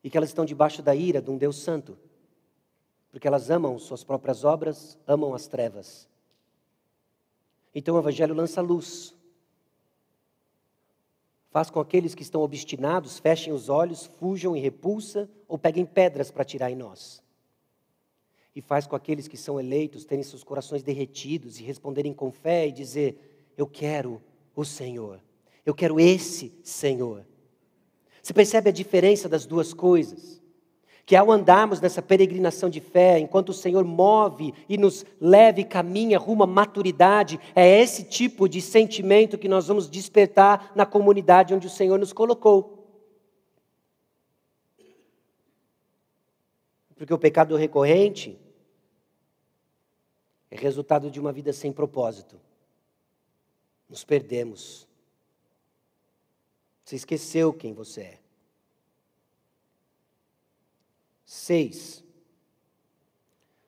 [0.01, 1.97] e que elas estão debaixo da ira de um Deus Santo.
[3.11, 6.07] Porque elas amam suas próprias obras, amam as trevas.
[7.75, 9.13] Então o Evangelho lança luz
[11.51, 16.31] Faz com aqueles que estão obstinados fechem os olhos, fujam e repulsa ou peguem pedras
[16.31, 17.21] para tirar em nós.
[18.55, 22.69] E faz com aqueles que são eleitos terem seus corações derretidos e responderem com fé
[22.69, 24.21] e dizer: Eu quero
[24.55, 25.21] o Senhor.
[25.65, 27.25] Eu quero esse Senhor.
[28.21, 30.43] Você percebe a diferença das duas coisas?
[31.05, 35.65] que ao andarmos nessa peregrinação de fé, enquanto o Senhor move e nos leva e
[35.65, 41.53] caminha rumo à maturidade, é esse tipo de sentimento que nós vamos despertar na comunidade
[41.53, 42.87] onde o Senhor nos colocou.
[46.95, 48.39] Porque o pecado recorrente
[50.49, 52.39] é resultado de uma vida sem propósito.
[53.93, 54.87] Nos perdemos.
[56.83, 58.19] Você esqueceu quem você é.
[61.27, 62.03] 6.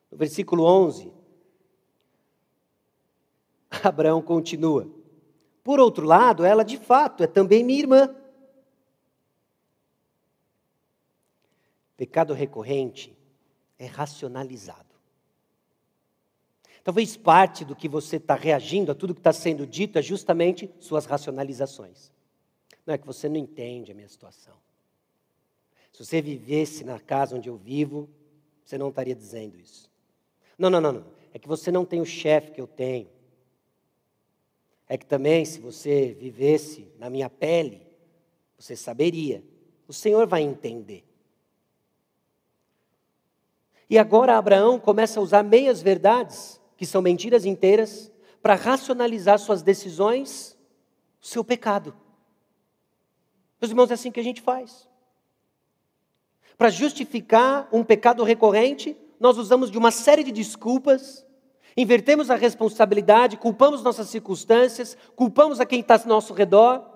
[0.10, 1.14] No versículo 11,
[3.84, 4.90] Abraão continua.
[5.64, 8.16] Por outro lado, ela de fato é também minha irmã.
[11.96, 13.16] Pecado recorrente
[13.78, 14.85] é racionalizado.
[16.86, 20.70] Talvez parte do que você está reagindo a tudo que está sendo dito é justamente
[20.80, 22.12] suas racionalizações.
[22.86, 24.54] Não é que você não entende a minha situação.
[25.92, 28.08] Se você vivesse na casa onde eu vivo,
[28.64, 29.90] você não estaria dizendo isso.
[30.60, 31.06] Não, não, não, não.
[31.34, 33.10] É que você não tem o chefe que eu tenho.
[34.88, 37.82] É que também, se você vivesse na minha pele,
[38.60, 39.44] você saberia.
[39.88, 41.04] O Senhor vai entender.
[43.90, 48.12] E agora Abraão começa a usar meias verdades, que são mentiras inteiras,
[48.42, 50.58] para racionalizar suas decisões,
[51.22, 51.96] o seu pecado.
[53.60, 54.88] Meus irmãos, é assim que a gente faz.
[56.58, 61.26] Para justificar um pecado recorrente, nós usamos de uma série de desculpas,
[61.76, 66.88] invertemos a responsabilidade, culpamos nossas circunstâncias, culpamos a quem está ao nosso redor.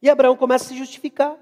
[0.00, 1.36] E Abraão começa a se justificar.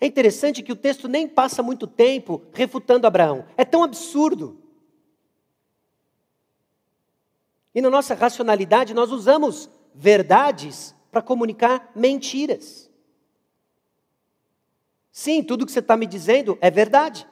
[0.00, 3.46] É interessante que o texto nem passa muito tempo refutando Abraão.
[3.56, 4.58] É tão absurdo.
[7.74, 12.90] E na nossa racionalidade nós usamos verdades para comunicar mentiras.
[15.10, 17.26] Sim, tudo que você está me dizendo é verdade.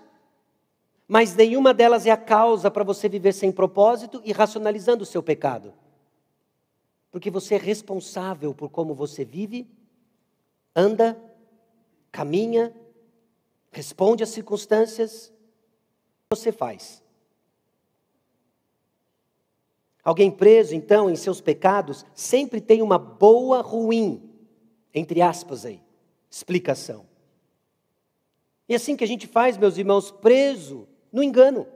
[1.08, 5.22] Mas nenhuma delas é a causa para você viver sem propósito e racionalizando o seu
[5.22, 5.74] pecado.
[7.10, 9.68] Porque você é responsável por como você vive,
[10.74, 11.20] anda,
[12.12, 12.72] caminha,
[13.72, 15.32] responde às circunstâncias,
[16.30, 17.02] você faz.
[20.04, 24.30] Alguém preso, então, em seus pecados, sempre tem uma boa, ruim,
[24.92, 25.82] entre aspas aí,
[26.30, 27.06] explicação.
[28.68, 31.66] E assim que a gente faz, meus irmãos, preso no engano.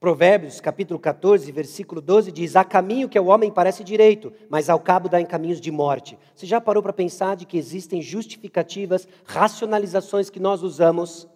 [0.00, 4.78] Provérbios, capítulo 14, versículo 12, diz: Há caminho que ao homem parece direito, mas ao
[4.78, 6.18] cabo dá em caminhos de morte.
[6.34, 11.26] Você já parou para pensar de que existem justificativas, racionalizações que nós usamos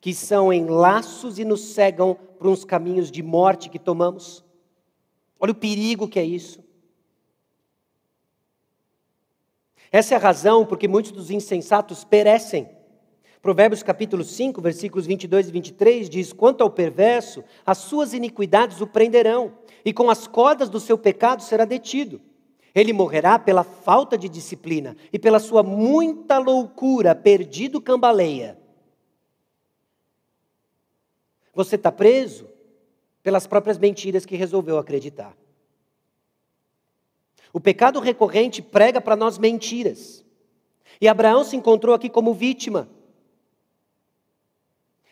[0.00, 4.44] que são em laços e nos cegam para uns caminhos de morte que tomamos.
[5.40, 6.62] Olha o perigo que é isso.
[9.90, 12.68] Essa é a razão porque muitos dos insensatos perecem.
[13.40, 18.86] Provérbios capítulo 5, versículos 22 e 23 diz: Quanto ao perverso, as suas iniquidades o
[18.86, 19.52] prenderão,
[19.84, 22.20] e com as cordas do seu pecado será detido.
[22.74, 28.58] Ele morrerá pela falta de disciplina e pela sua muita loucura, perdido cambaleia.
[31.54, 32.48] Você está preso
[33.22, 35.36] pelas próprias mentiras que resolveu acreditar.
[37.52, 40.24] O pecado recorrente prega para nós mentiras.
[41.00, 42.88] E Abraão se encontrou aqui como vítima.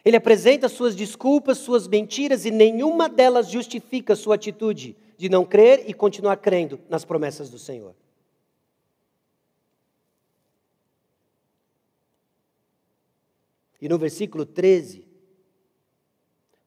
[0.07, 5.91] Ele apresenta suas desculpas, suas mentiras, e nenhuma delas justifica sua atitude de não crer
[5.91, 7.93] e continuar crendo nas promessas do Senhor.
[13.83, 15.05] E no versículo 13,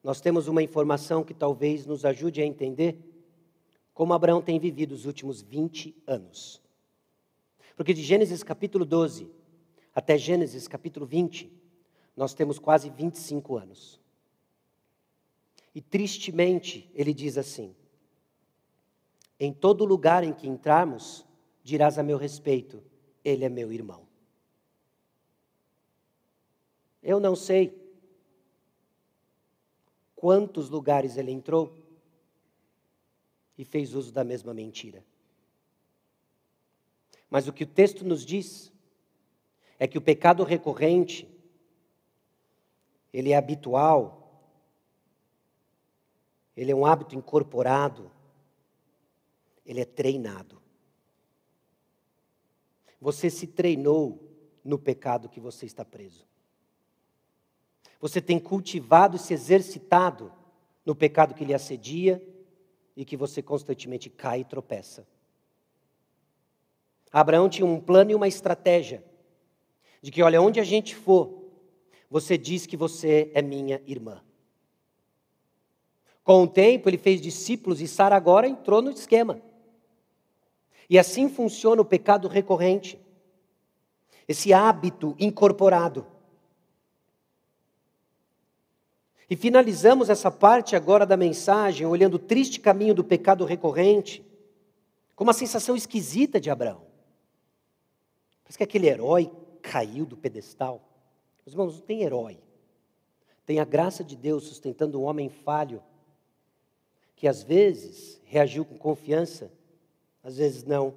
[0.04, 2.98] nós temos uma informação que talvez nos ajude a entender
[3.94, 6.60] como Abraão tem vivido os últimos 20 anos.
[7.74, 9.30] Porque de Gênesis capítulo 12
[9.94, 11.59] até Gênesis capítulo 20,
[12.16, 14.00] nós temos quase 25 anos.
[15.74, 17.74] E tristemente, ele diz assim:
[19.38, 21.24] Em todo lugar em que entrarmos,
[21.62, 22.82] dirás a meu respeito,
[23.24, 24.06] ele é meu irmão.
[27.02, 27.78] Eu não sei
[30.14, 31.74] quantos lugares ele entrou
[33.56, 35.04] e fez uso da mesma mentira.
[37.30, 38.72] Mas o que o texto nos diz
[39.78, 41.26] é que o pecado recorrente,
[43.12, 44.20] ele é habitual,
[46.56, 48.10] ele é um hábito incorporado,
[49.64, 50.60] ele é treinado.
[53.00, 54.30] Você se treinou
[54.64, 56.26] no pecado que você está preso.
[58.00, 60.32] Você tem cultivado e se exercitado
[60.84, 62.22] no pecado que lhe assedia
[62.96, 65.06] e que você constantemente cai e tropeça.
[67.12, 69.04] Abraão tinha um plano e uma estratégia
[70.00, 71.39] de que, olha, onde a gente for,
[72.10, 74.20] você diz que você é minha irmã.
[76.24, 79.40] Com o tempo, ele fez discípulos e Sara agora entrou no esquema.
[80.88, 83.00] E assim funciona o pecado recorrente.
[84.26, 86.04] Esse hábito incorporado.
[89.28, 94.24] E finalizamos essa parte agora da mensagem olhando o triste caminho do pecado recorrente,
[95.14, 96.82] com uma sensação esquisita de Abraão.
[98.42, 99.30] Parece que aquele herói
[99.62, 100.89] caiu do pedestal.
[101.54, 102.38] Meus irmãos, não tem herói.
[103.44, 105.82] Tem a graça de Deus sustentando um homem falho,
[107.16, 109.50] que às vezes reagiu com confiança,
[110.22, 110.94] às vezes não.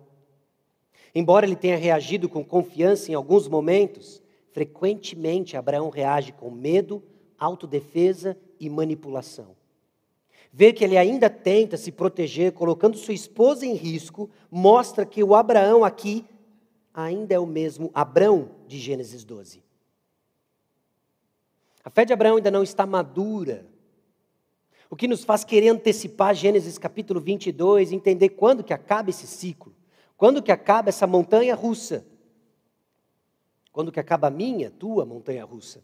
[1.15, 7.03] Embora ele tenha reagido com confiança em alguns momentos, frequentemente Abraão reage com medo
[7.37, 9.55] autodefesa e manipulação.
[10.51, 15.33] Ver que ele ainda tenta se proteger, colocando sua esposa em risco, mostra que o
[15.33, 16.23] Abraão aqui
[16.93, 19.63] ainda é o mesmo Abrão de Gênesis 12.
[21.83, 23.65] A fé de Abraão ainda não está madura,
[24.89, 29.75] o que nos faz querer antecipar Gênesis capítulo 22, entender quando que acaba esse ciclo,
[30.15, 32.05] quando que acaba essa montanha russa,
[33.71, 35.83] quando que acaba a minha, tua montanha russa.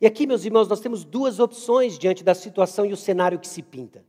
[0.00, 3.46] E aqui, meus irmãos, nós temos duas opções diante da situação e o cenário que
[3.46, 4.04] se pinta.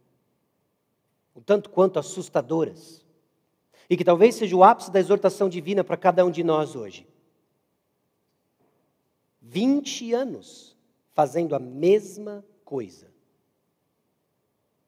[1.36, 3.06] Um tanto quanto assustadoras.
[3.90, 7.06] E que talvez seja o ápice da exortação divina para cada um de nós hoje.
[9.44, 10.76] 20 anos
[11.14, 13.12] fazendo a mesma coisa.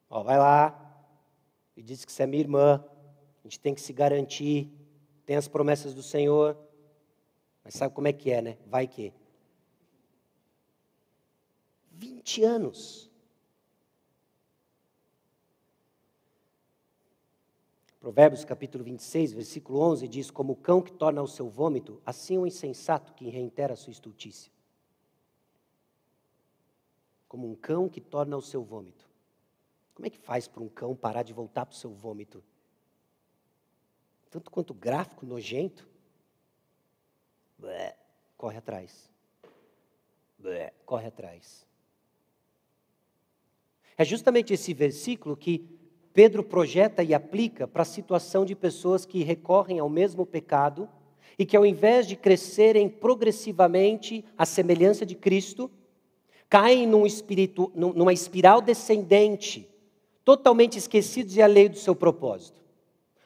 [0.10, 0.82] Ó, vai lá
[1.76, 2.84] e diz que você é minha irmã,
[3.44, 4.72] a gente tem que se garantir,
[5.26, 6.58] tem as promessas do Senhor,
[7.64, 8.58] mas sabe como é que é, né?
[8.66, 9.14] Vai que.
[11.92, 13.05] 20 anos.
[18.06, 22.38] Provérbios capítulo 26, versículo 11 diz: Como o cão que torna o seu vômito, assim
[22.38, 24.52] o insensato que reitera a sua estultícia.
[27.28, 29.10] Como um cão que torna o seu vômito.
[29.96, 32.44] Como é que faz para um cão parar de voltar para o seu vômito?
[34.30, 35.90] Tanto quanto gráfico, nojento.
[37.58, 37.98] Blé,
[38.38, 39.10] corre atrás.
[40.38, 41.66] Blé, corre atrás.
[43.98, 45.75] É justamente esse versículo que
[46.16, 50.88] Pedro projeta e aplica para a situação de pessoas que recorrem ao mesmo pecado
[51.38, 55.70] e que, ao invés de crescerem progressivamente à semelhança de Cristo,
[56.50, 59.70] caem num espírito, numa espiral descendente,
[60.24, 62.62] totalmente esquecidos e alheios do seu propósito.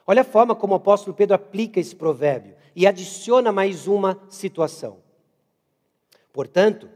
[0.08, 4.98] Olha a forma como o apóstolo Pedro aplica esse provérbio e adiciona mais uma situação.
[6.34, 6.90] Portanto,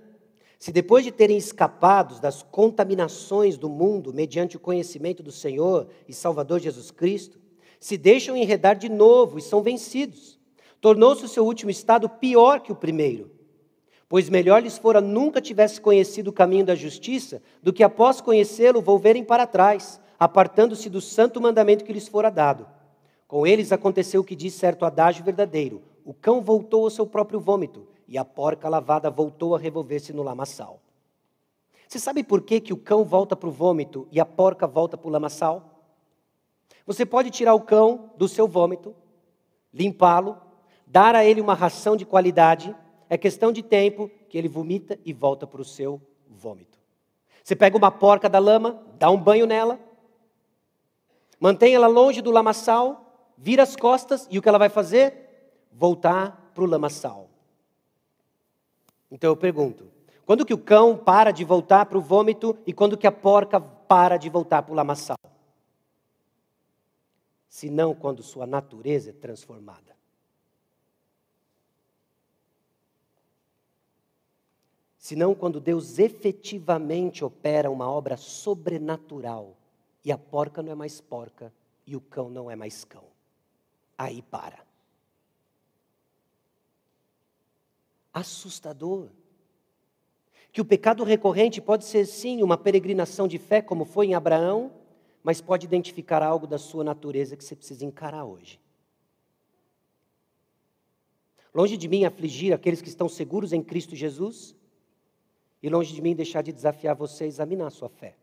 [0.64, 6.14] se depois de terem escapado das contaminações do mundo mediante o conhecimento do Senhor e
[6.14, 7.38] Salvador Jesus Cristo,
[7.82, 10.40] se deixam enredar de novo e são vencidos,
[10.80, 13.30] tornou-se o seu último estado pior que o primeiro.
[14.08, 18.82] Pois melhor lhes fora nunca tivesse conhecido o caminho da justiça, do que após conhecê-lo
[18.82, 22.66] volverem para trás, apartando-se do santo mandamento que lhes fora dado.
[23.28, 27.42] Com eles aconteceu o que diz certo adágio verdadeiro: o cão voltou ao seu próprio
[27.42, 30.80] vômito, e a porca lavada voltou a revolver-se no lamaçal.
[31.88, 34.96] Você sabe por que, que o cão volta para o vômito e a porca volta
[34.96, 35.82] para o lamaçal?
[36.86, 38.96] Você pode tirar o cão do seu vômito,
[39.74, 40.38] limpá-lo,
[40.86, 42.76] dar a ele uma ração de qualidade,
[43.10, 46.00] é questão de tempo que ele vomita e volta para o seu
[46.30, 46.78] vômito.
[47.44, 49.80] Você pega uma porca da lama, dá um banho nela,
[51.40, 55.66] mantém ela longe do lamaçal, vira as costas e o que ela vai fazer?
[55.72, 57.23] Voltar para o lamaçal.
[59.14, 59.88] Então eu pergunto:
[60.26, 63.62] quando que o cão para de voltar para o vômito e quando que a porca
[63.62, 65.20] para de voltar para o lamaçal?
[67.48, 69.94] Senão quando sua natureza é transformada.
[74.98, 79.56] Senão quando Deus efetivamente opera uma obra sobrenatural
[80.04, 81.54] e a porca não é mais porca
[81.86, 83.04] e o cão não é mais cão.
[83.96, 84.73] Aí para.
[88.14, 89.10] Assustador
[90.54, 94.72] que o pecado recorrente pode ser sim uma peregrinação de fé, como foi em Abraão,
[95.24, 98.62] mas pode identificar algo da sua natureza que você precisa encarar hoje.
[101.52, 104.56] Longe de mim afligir aqueles que estão seguros em Cristo Jesus,
[105.62, 108.16] e longe de mim deixar de desafiar você a examinar a sua fé.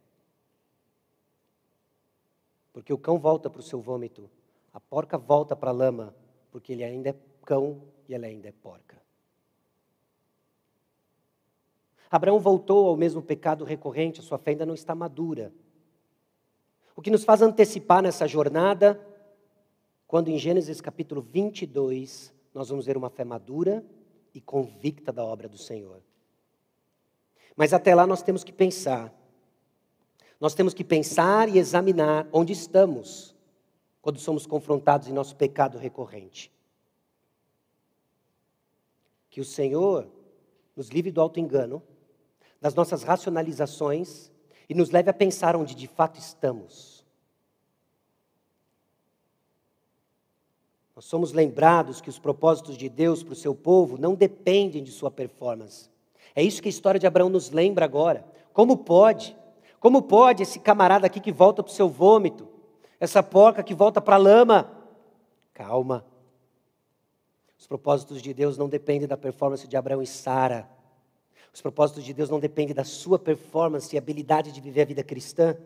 [2.73, 4.31] Porque o cão volta para o seu vômito,
[4.73, 6.15] a porca volta para a lama,
[6.53, 9.00] porque ele ainda é cão e ela ainda é porca.
[12.11, 15.53] Abraão voltou ao mesmo pecado recorrente, a sua fé ainda não está madura.
[16.97, 19.01] O que nos faz antecipar nessa jornada,
[20.09, 23.85] quando em Gênesis capítulo 22, nós vamos ver uma fé madura
[24.35, 26.03] e convicta da obra do Senhor.
[27.55, 29.15] Mas até lá nós temos que pensar.
[30.41, 33.37] Nós temos que pensar e examinar onde estamos
[34.03, 36.51] quando somos confrontados em nosso pecado recorrente.
[39.29, 40.09] Que o Senhor
[40.75, 41.81] nos livre do auto-engano
[42.61, 44.31] das nossas racionalizações
[44.69, 47.05] e nos leve a pensar onde de fato estamos.
[50.95, 54.93] Nós somos lembrados que os propósitos de Deus para o seu povo não dependem de
[54.93, 55.89] sua performance.
[56.35, 58.25] É isso que a história de Abraão nos lembra agora.
[58.53, 59.37] Como pode?
[59.79, 62.47] Como pode esse camarada aqui que volta para o seu vômito,
[63.01, 64.71] essa porca que volta para a lama?
[65.55, 66.05] Calma.
[67.59, 70.69] Os propósitos de Deus não dependem da performance de Abraão e Sara.
[71.53, 75.03] Os propósitos de Deus não dependem da sua performance e habilidade de viver a vida
[75.03, 75.57] cristã.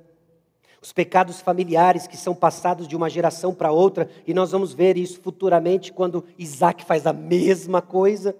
[0.80, 4.96] Os pecados familiares que são passados de uma geração para outra, e nós vamos ver
[4.96, 8.36] isso futuramente quando Isaac faz a mesma coisa,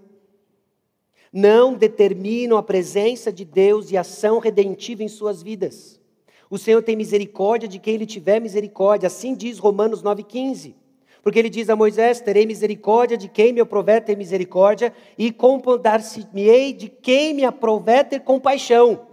[1.33, 6.01] não determinam a presença de Deus e ação redentiva em suas vidas.
[6.49, 10.75] O Senhor tem misericórdia de quem Ele tiver misericórdia, assim diz Romanos 9,15.
[11.25, 16.75] Porque ele diz a Moisés: Terei misericórdia de quem me aprover ter misericórdia, e compadar-se-me-ei
[16.75, 19.07] de quem me aprover ter compaixão.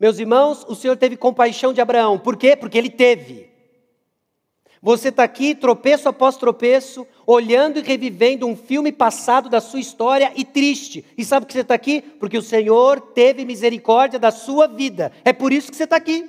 [0.00, 2.18] Meus irmãos, o Senhor teve compaixão de Abraão.
[2.18, 2.56] Por quê?
[2.56, 3.52] Porque ele teve.
[4.80, 10.32] Você está aqui, tropeço após tropeço, olhando e revivendo um filme passado da sua história
[10.34, 11.04] e triste.
[11.16, 12.00] E sabe que você está aqui?
[12.00, 15.12] Porque o Senhor teve misericórdia da sua vida.
[15.24, 16.28] É por isso que você está aqui.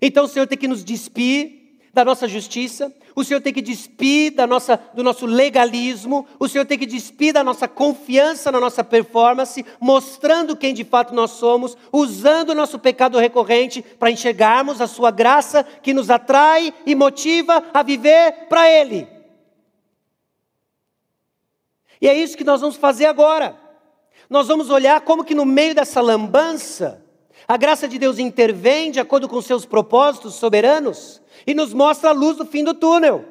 [0.00, 1.58] Então o Senhor tem que nos despir
[1.92, 6.64] da nossa justiça, o Senhor tem que despir da nossa, do nosso legalismo, o Senhor
[6.64, 11.76] tem que despir da nossa confiança na nossa performance, mostrando quem de fato nós somos,
[11.92, 17.64] usando o nosso pecado recorrente para enxergarmos a Sua graça que nos atrai e motiva
[17.74, 19.08] a viver para Ele.
[22.00, 23.58] E é isso que nós vamos fazer agora.
[24.30, 27.04] Nós vamos olhar como que no meio dessa lambança,
[27.48, 32.12] a graça de Deus intervém de acordo com seus propósitos soberanos e nos mostra a
[32.12, 33.24] luz do fim do túnel.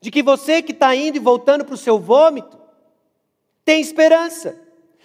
[0.00, 2.58] De que você que está indo e voltando para o seu vômito,
[3.64, 4.60] tem esperança.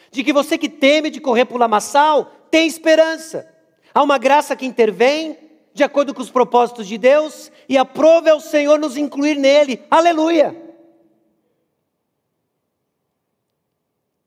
[0.09, 3.47] De que você que teme de correr para o lamaçal, tem esperança.
[3.93, 5.37] Há uma graça que intervém
[5.71, 9.83] de acordo com os propósitos de Deus e aprove ao Senhor nos incluir nele.
[9.89, 10.59] Aleluia!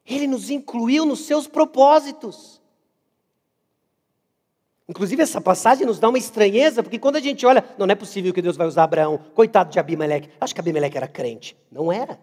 [0.04, 2.64] Ele nos incluiu nos seus propósitos.
[4.88, 8.32] Inclusive, essa passagem nos dá uma estranheza, porque quando a gente olha, não, é possível
[8.32, 10.30] que Deus vai usar Abraão, coitado de Abimeleque.
[10.40, 11.56] Acho que Abimeleque era crente.
[11.70, 12.20] Não era.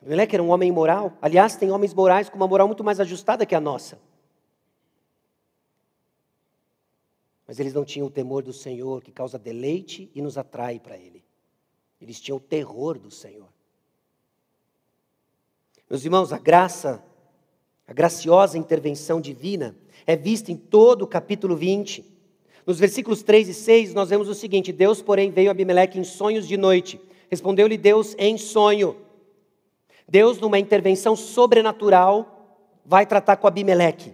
[0.00, 1.12] Abimeleque era um homem moral.
[1.20, 3.98] Aliás, tem homens morais com uma moral muito mais ajustada que a nossa.
[7.46, 10.96] Mas eles não tinham o temor do Senhor, que causa deleite e nos atrai para
[10.96, 11.22] Ele.
[12.00, 13.48] Eles tinham o terror do Senhor.
[15.88, 17.04] Meus irmãos, a graça
[17.86, 19.76] a graciosa intervenção divina
[20.06, 22.04] é vista em todo o capítulo 20.
[22.66, 26.04] Nos versículos 3 e 6, nós vemos o seguinte: Deus, porém, veio a Abimeleque em
[26.04, 27.00] sonhos de noite.
[27.30, 28.96] Respondeu-lhe Deus em sonho.
[30.08, 34.12] Deus, numa intervenção sobrenatural, vai tratar com Abimeleque.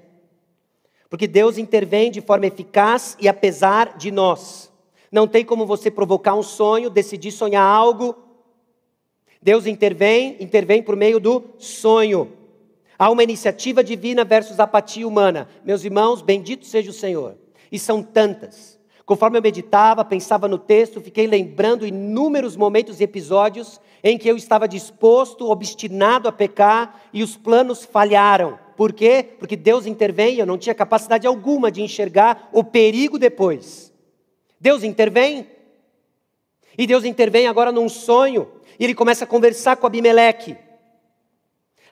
[1.09, 4.71] Porque Deus intervém de forma eficaz e apesar de nós.
[5.11, 8.17] Não tem como você provocar um sonho, decidir sonhar algo.
[9.43, 12.42] Deus intervém, intervém por meio do sonho.
[13.03, 15.49] Há uma iniciativa divina versus apatia humana.
[15.65, 17.37] Meus irmãos, bendito seja o Senhor.
[17.73, 18.79] E são tantas.
[19.05, 24.37] Conforme eu meditava, pensava no texto, fiquei lembrando inúmeros momentos e episódios em que eu
[24.37, 28.57] estava disposto, obstinado a pecar e os planos falharam.
[28.77, 29.31] Por quê?
[29.37, 33.93] Porque Deus intervém e eu não tinha capacidade alguma de enxergar o perigo depois.
[34.61, 35.49] Deus intervém.
[36.79, 38.49] E Deus intervém agora num sonho.
[38.79, 40.57] E ele começa a conversar com Abimeleque.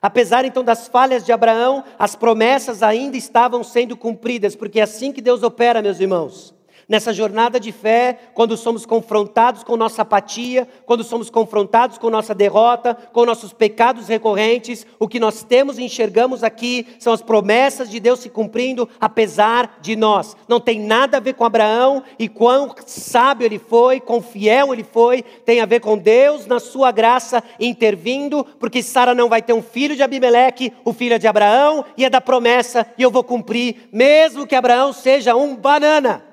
[0.01, 5.11] Apesar então das falhas de Abraão, as promessas ainda estavam sendo cumpridas, porque é assim
[5.11, 6.55] que Deus opera, meus irmãos.
[6.91, 12.35] Nessa jornada de fé, quando somos confrontados com nossa apatia, quando somos confrontados com nossa
[12.35, 17.89] derrota, com nossos pecados recorrentes, o que nós temos e enxergamos aqui são as promessas
[17.89, 20.35] de Deus se cumprindo, apesar de nós.
[20.49, 24.83] Não tem nada a ver com Abraão e quão sábio ele foi, quão fiel ele
[24.83, 29.53] foi, tem a ver com Deus, na sua graça, intervindo, porque Sara não vai ter
[29.53, 33.09] um filho de Abimeleque, o filho é de Abraão e é da promessa, e eu
[33.09, 36.30] vou cumprir, mesmo que Abraão seja um banana.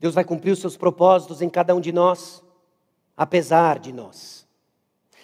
[0.00, 2.42] Deus vai cumprir os seus propósitos em cada um de nós,
[3.16, 4.46] apesar de nós.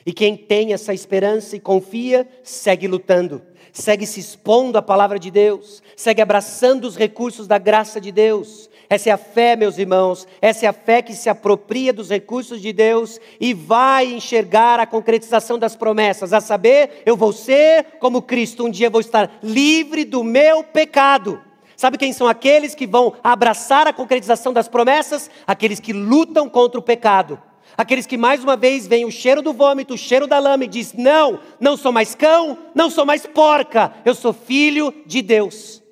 [0.06, 3.40] E quem tem essa esperança e confia, segue lutando,
[3.72, 8.68] segue se expondo à palavra de Deus, segue abraçando os recursos da graça de Deus.
[8.90, 12.60] Essa é a fé, meus irmãos, essa é a fé que se apropria dos recursos
[12.60, 18.20] de Deus e vai enxergar a concretização das promessas, a saber, eu vou ser como
[18.20, 21.40] Cristo, um dia vou estar livre do meu pecado.
[21.84, 25.30] Sabe quem são aqueles que vão abraçar a concretização das promessas?
[25.46, 27.38] Aqueles que lutam contra o pecado.
[27.76, 30.66] Aqueles que mais uma vez veem o cheiro do vômito, o cheiro da lama e
[30.66, 35.82] diz: "Não, não sou mais cão, não sou mais porca, eu sou filho de Deus".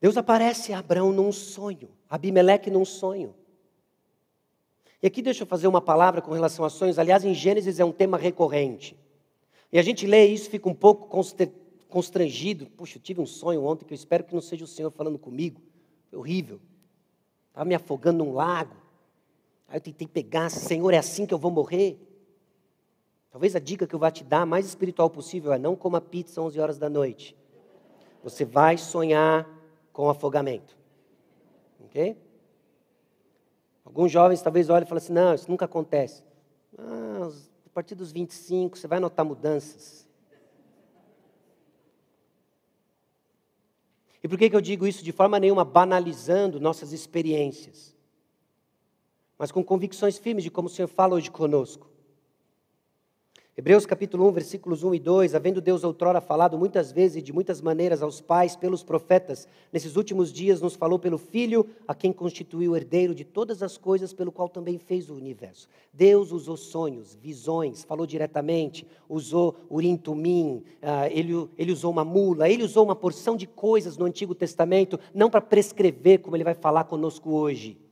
[0.00, 3.34] Deus aparece a Abraão num sonho, Abimeleque num sonho.
[5.02, 6.98] E aqui deixa eu fazer uma palavra com relação a sonhos.
[6.98, 8.96] Aliás, em Gênesis é um tema recorrente.
[9.72, 11.08] E a gente lê isso, fica um pouco
[11.88, 12.66] constrangido.
[12.66, 15.18] Puxa, eu tive um sonho ontem que eu espero que não seja o Senhor falando
[15.18, 15.60] comigo.
[16.10, 16.60] Foi horrível.
[17.48, 18.76] Estava me afogando num lago.
[19.68, 21.98] Aí eu tentei pegar, Senhor, é assim que eu vou morrer?
[23.30, 26.40] Talvez a dica que eu vou te dar, mais espiritual possível, é não coma pizza
[26.40, 27.36] às 11 horas da noite.
[28.22, 29.46] Você vai sonhar
[29.92, 30.76] com afogamento.
[31.84, 32.16] Ok?
[33.86, 36.22] Alguns jovens talvez olhem e falem assim: não, isso nunca acontece.
[36.76, 37.30] Ah,
[37.64, 40.04] a partir dos 25 você vai notar mudanças.
[44.22, 47.94] E por que, que eu digo isso de forma nenhuma banalizando nossas experiências?
[49.38, 51.88] Mas com convicções firmes de como o Senhor fala hoje conosco.
[53.58, 57.32] Hebreus capítulo 1, versículos 1 e 2, havendo Deus outrora falado muitas vezes e de
[57.32, 62.12] muitas maneiras aos pais pelos profetas, nesses últimos dias nos falou pelo Filho, a quem
[62.12, 65.70] constituiu o herdeiro de todas as coisas, pelo qual também fez o universo.
[65.90, 72.50] Deus usou sonhos, visões, falou diretamente, usou urim tumim, uh, ele, ele usou uma mula,
[72.50, 76.52] ele usou uma porção de coisas no Antigo Testamento, não para prescrever como ele vai
[76.54, 77.85] falar conosco hoje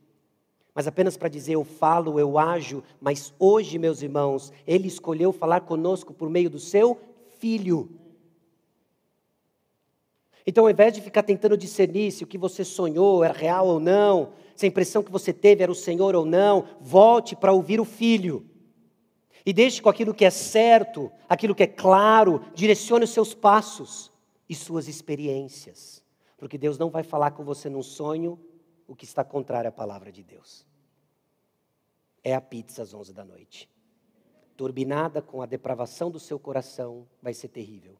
[0.74, 5.60] mas apenas para dizer eu falo, eu ajo, mas hoje, meus irmãos, Ele escolheu falar
[5.60, 6.98] conosco por meio do seu
[7.38, 7.90] Filho.
[10.46, 13.80] Então, ao invés de ficar tentando discernir se o que você sonhou era real ou
[13.80, 17.80] não, se a impressão que você teve era o Senhor ou não, volte para ouvir
[17.80, 18.46] o Filho.
[19.46, 24.10] E deixe com aquilo que é certo, aquilo que é claro, direcione os seus passos
[24.48, 26.02] e suas experiências.
[26.36, 28.38] Porque Deus não vai falar com você num sonho
[28.86, 30.66] o que está contrário à palavra de Deus.
[32.22, 33.68] É a pizza às 11 da noite.
[34.56, 37.96] Turbinada com a depravação do seu coração, vai ser terrível.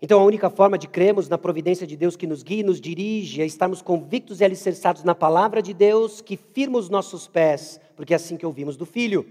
[0.00, 2.80] Então, a única forma de crermos na providência de Deus que nos guia e nos
[2.80, 7.80] dirige é estarmos convictos e alicerçados na palavra de Deus, que firma os nossos pés,
[7.94, 9.24] porque é assim que ouvimos do Filho.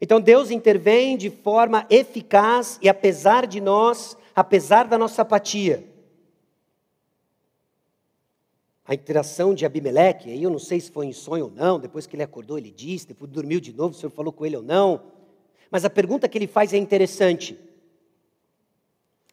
[0.00, 5.95] Então, Deus intervém de forma eficaz e apesar de nós, apesar da nossa apatia
[8.86, 12.06] a interação de Abimeleque, aí eu não sei se foi em sonho ou não, depois
[12.06, 14.62] que ele acordou ele disse, depois dormiu de novo, o Senhor falou com ele ou
[14.62, 15.02] não.
[15.70, 17.58] Mas a pergunta que ele faz é interessante.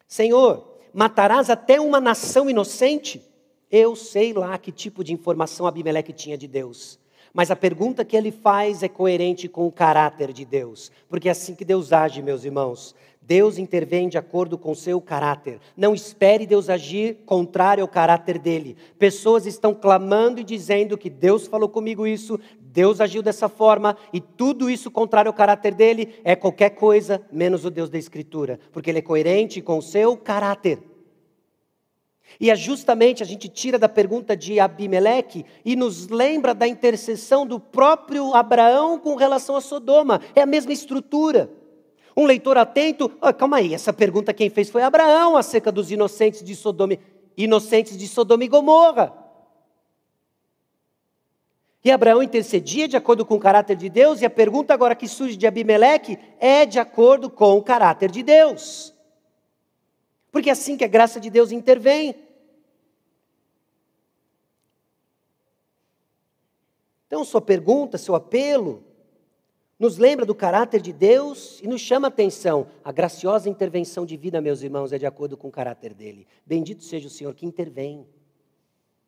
[0.08, 3.22] Senhor, matarás até uma nação inocente?
[3.70, 6.98] Eu sei lá que tipo de informação Abimeleque tinha de Deus.
[7.32, 11.32] Mas a pergunta que ele faz é coerente com o caráter de Deus, porque é
[11.32, 12.94] assim que Deus age, meus irmãos.
[13.26, 15.58] Deus intervém de acordo com seu caráter.
[15.76, 18.76] Não espere Deus agir contrário ao caráter dele.
[18.98, 24.20] Pessoas estão clamando e dizendo que Deus falou comigo isso, Deus agiu dessa forma, e
[24.20, 28.90] tudo isso contrário ao caráter dele é qualquer coisa menos o Deus da Escritura, porque
[28.90, 30.80] ele é coerente com o seu caráter.
[32.38, 37.46] E é justamente a gente tira da pergunta de Abimeleque e nos lembra da intercessão
[37.46, 40.20] do próprio Abraão com relação a Sodoma.
[40.34, 41.48] É a mesma estrutura.
[42.16, 46.44] Um leitor atento, oh, calma aí, essa pergunta quem fez foi Abraão acerca dos inocentes
[46.44, 46.96] de Sodoma,
[47.36, 49.12] inocentes de Sodoma e Gomorra.
[51.84, 55.08] E Abraão intercedia de acordo com o caráter de Deus, e a pergunta agora que
[55.08, 58.94] surge de Abimeleque é de acordo com o caráter de Deus.
[60.30, 62.14] Porque é assim que a graça de Deus intervém.
[67.06, 68.82] Então, sua pergunta, seu apelo,
[69.84, 72.68] nos lembra do caráter de Deus e nos chama a atenção.
[72.82, 76.26] A graciosa intervenção divina, meus irmãos, é de acordo com o caráter dele.
[76.46, 78.06] Bendito seja o Senhor que intervém.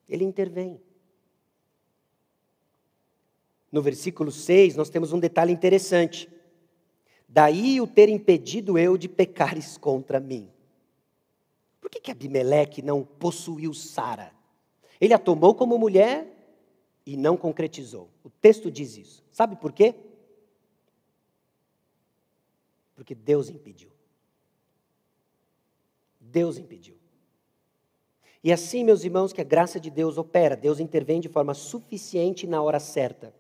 [0.07, 0.79] Ele intervém.
[3.72, 6.29] No versículo 6, nós temos um detalhe interessante.
[7.27, 10.51] Daí o ter impedido eu de pecares contra mim.
[11.81, 14.31] Por que, que Abimeleque não possuiu Sara?
[15.01, 16.27] Ele a tomou como mulher
[17.07, 18.11] e não concretizou.
[18.22, 19.24] O texto diz isso.
[19.33, 19.95] Sabe por quê?
[22.97, 23.90] Porque Deus impediu.
[26.18, 26.97] Deus impediu.
[28.42, 32.47] E assim, meus irmãos, que a graça de Deus opera, Deus intervém de forma suficiente
[32.47, 33.32] na hora certa.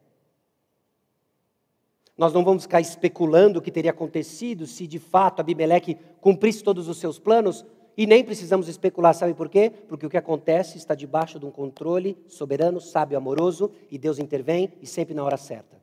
[2.16, 6.88] Nós não vamos ficar especulando o que teria acontecido se de fato Abimeleque cumprisse todos
[6.88, 7.64] os seus planos,
[7.96, 9.70] e nem precisamos especular, sabe por quê?
[9.70, 14.70] Porque o que acontece está debaixo de um controle soberano, sábio, amoroso, e Deus intervém
[14.82, 15.80] e sempre na hora certa.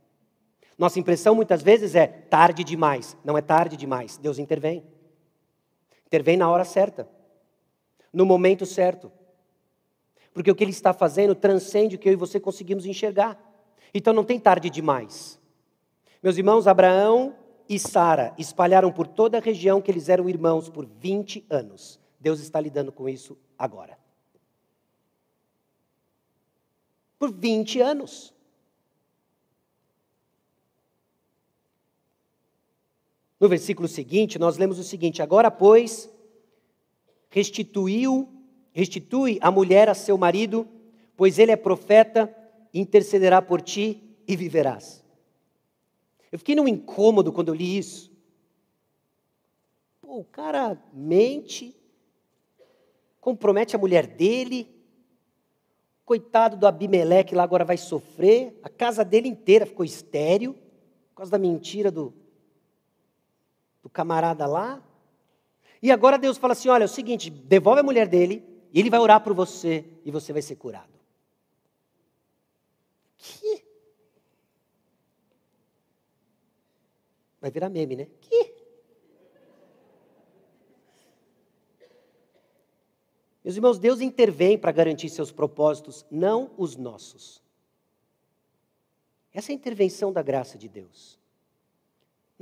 [0.83, 3.15] Nossa impressão muitas vezes é tarde demais.
[3.23, 4.83] Não é tarde demais, Deus intervém.
[6.05, 7.07] Intervém na hora certa,
[8.11, 9.09] no momento certo.
[10.33, 13.39] Porque o que Ele está fazendo transcende o que eu e você conseguimos enxergar.
[13.93, 15.39] Então não tem tarde demais.
[16.21, 17.33] Meus irmãos, Abraão
[17.69, 21.97] e Sara espalharam por toda a região que eles eram irmãos por 20 anos.
[22.19, 23.97] Deus está lidando com isso agora.
[27.17, 28.32] Por 20 anos.
[33.43, 36.09] No versículo seguinte, nós lemos o seguinte: Agora, pois,
[37.29, 38.25] restituiu,
[38.71, 40.65] restitui a mulher a seu marido,
[41.17, 42.33] pois ele é profeta,
[42.73, 45.03] intercederá por ti e viverás.
[46.31, 48.13] Eu fiquei num incômodo quando eu li isso.
[49.99, 51.75] Pô, o cara mente,
[53.19, 54.73] compromete a mulher dele.
[56.05, 58.57] Coitado do Abimeleque lá agora vai sofrer.
[58.63, 60.53] A casa dele inteira ficou estéreo
[61.09, 62.22] por causa da mentira do,
[63.83, 64.81] do camarada lá.
[65.81, 68.89] E agora Deus fala assim: olha, é o seguinte, devolve a mulher dele, e ele
[68.89, 70.93] vai orar por você, e você vai ser curado.
[73.17, 73.63] Que?
[77.41, 78.07] Vai virar meme, né?
[78.21, 78.53] Que?
[83.43, 87.43] Meus irmãos, Deus intervém para garantir seus propósitos, não os nossos.
[89.33, 91.19] Essa é a intervenção da graça de Deus.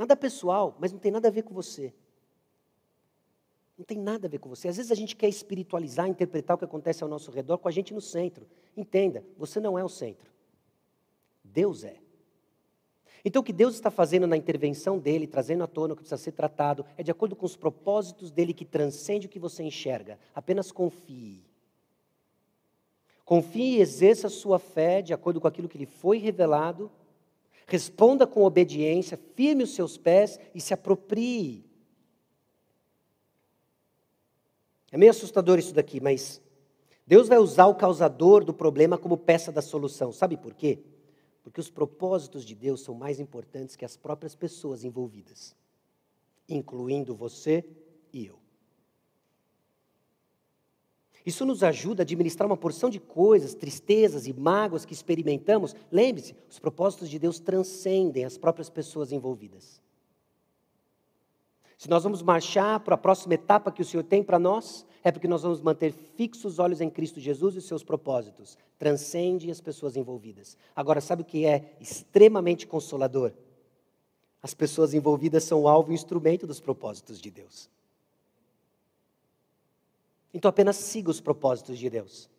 [0.02, 1.94] Nada pessoal, mas não tem nada a ver com você.
[3.78, 4.68] Não tem nada a ver com você.
[4.68, 7.72] Às vezes a gente quer espiritualizar, interpretar o que acontece ao nosso redor com a
[7.72, 8.48] gente no centro.
[8.76, 10.32] Entenda, você não é o centro.
[11.44, 11.98] Deus é.
[13.24, 16.18] Então, o que Deus está fazendo na intervenção dele, trazendo à tona o que precisa
[16.18, 20.18] ser tratado, é de acordo com os propósitos dele que transcende o que você enxerga.
[20.34, 21.46] Apenas confie.
[23.24, 26.90] Confie e exerça a sua fé de acordo com aquilo que lhe foi revelado.
[27.68, 31.66] Responda com obediência, firme os seus pés e se aproprie.
[34.92, 36.42] É meio assustador isso daqui, mas
[37.08, 40.12] Deus vai usar o causador do problema como peça da solução.
[40.12, 40.80] Sabe por quê?
[41.44, 45.56] Porque os propósitos de Deus são mais importantes que as próprias pessoas envolvidas,
[46.48, 47.66] incluindo você
[48.12, 48.41] e eu.
[51.26, 55.76] Isso nos ajuda a administrar uma porção de coisas, tristezas e mágoas que experimentamos.
[55.92, 59.82] Lembre-se, os propósitos de Deus transcendem as próprias pessoas envolvidas.
[61.78, 65.12] Se nós vamos marchar para a próxima etapa que o Senhor tem para nós, é
[65.12, 68.58] porque nós vamos manter fixos os olhos em Cristo Jesus e seus propósitos.
[68.78, 70.56] Transcende as pessoas envolvidas.
[70.76, 73.34] Agora, sabe o que é extremamente consolador?
[74.44, 77.70] As pessoas envolvidas são o alvo e instrumento dos propósitos de Deus.
[80.34, 82.30] Então apenas siga os propósitos de Deus.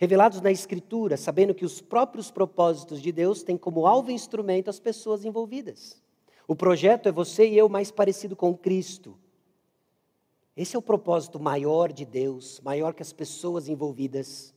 [0.00, 4.70] revelados na Escritura, sabendo que os próprios propósitos de Deus têm como alvo e instrumento
[4.70, 6.00] as pessoas envolvidas.
[6.48, 9.14] O projeto é você e eu mais parecido com Cristo.
[10.56, 14.54] Esse é o propósito maior de Deus, maior que as pessoas envolvidas,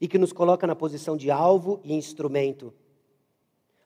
[0.00, 2.74] e que nos coloca na posição de alvo e instrumento.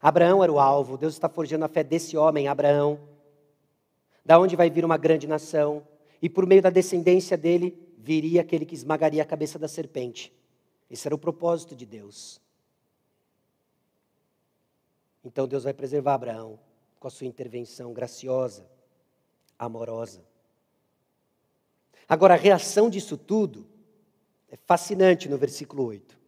[0.01, 2.99] Abraão era o alvo, Deus está forjando a fé desse homem, Abraão,
[4.25, 5.87] da onde vai vir uma grande nação,
[6.23, 10.31] e por meio da descendência dele viria aquele que esmagaria a cabeça da serpente.
[10.91, 12.39] Esse era o propósito de Deus.
[15.25, 16.59] Então Deus vai preservar Abraão
[17.01, 18.69] com a sua intervenção graciosa,
[19.59, 20.23] amorosa.
[22.07, 23.67] Agora, a reação disso tudo
[24.51, 26.19] é fascinante no versículo 8.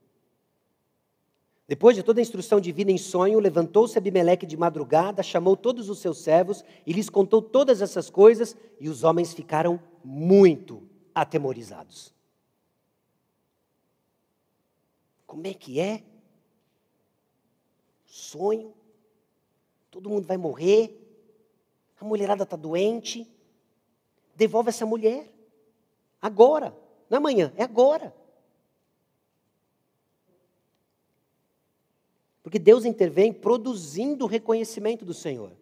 [1.68, 5.98] Depois de toda a instrução divina em sonho, levantou-se Abimeleque de madrugada, chamou todos os
[5.98, 12.14] seus servos e lhes contou todas essas coisas, e os homens ficaram muito atemorizados.
[15.26, 16.04] Como é que é?
[18.04, 18.74] Sonho.
[19.90, 20.94] Todo mundo vai morrer.
[21.98, 23.26] A mulherada está doente.
[24.34, 25.32] Devolve essa mulher.
[26.20, 26.76] Agora.
[27.08, 28.14] Não é amanhã, é agora.
[32.42, 35.52] Porque Deus intervém produzindo o reconhecimento do Senhor.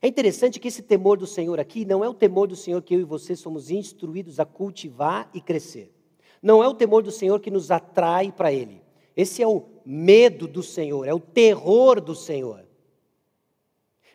[0.00, 2.94] É interessante que esse temor do Senhor aqui não é o temor do Senhor que
[2.94, 5.92] eu e você somos instruídos a cultivar e crescer.
[6.40, 8.80] Não é o temor do Senhor que nos atrai para Ele.
[9.16, 12.64] Esse é o medo do Senhor, é o terror do Senhor.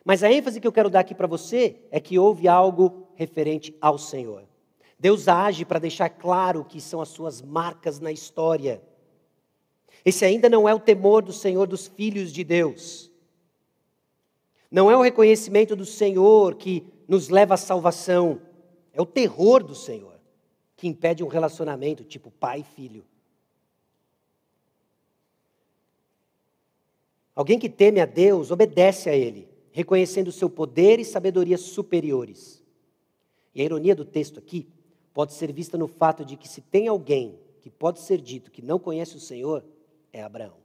[0.02, 3.76] Mas a ênfase que eu quero dar aqui para você é que houve algo referente
[3.80, 4.44] ao Senhor.
[4.98, 8.82] Deus age para deixar claro que são as suas marcas na história.
[10.04, 13.10] Esse ainda não é o temor do Senhor dos filhos de Deus.
[14.74, 18.40] Não é o reconhecimento do Senhor que nos leva à salvação.
[18.92, 20.18] É o terror do Senhor
[20.76, 23.04] que impede um relacionamento tipo pai e filho.
[27.36, 32.60] Alguém que teme a Deus obedece a Ele, reconhecendo o seu poder e sabedoria superiores.
[33.54, 34.66] E a ironia do texto aqui
[35.12, 38.60] pode ser vista no fato de que se tem alguém que pode ser dito que
[38.60, 39.64] não conhece o Senhor,
[40.12, 40.63] é Abraão.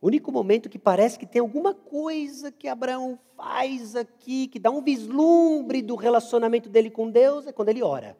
[0.00, 4.70] O único momento que parece que tem alguma coisa que Abraão faz aqui, que dá
[4.70, 8.16] um vislumbre do relacionamento dele com Deus, é quando ele ora.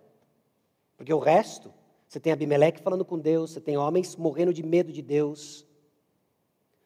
[0.97, 1.73] Porque o resto,
[2.09, 5.65] você tem Abimeleque falando com Deus, você tem homens morrendo de medo de Deus,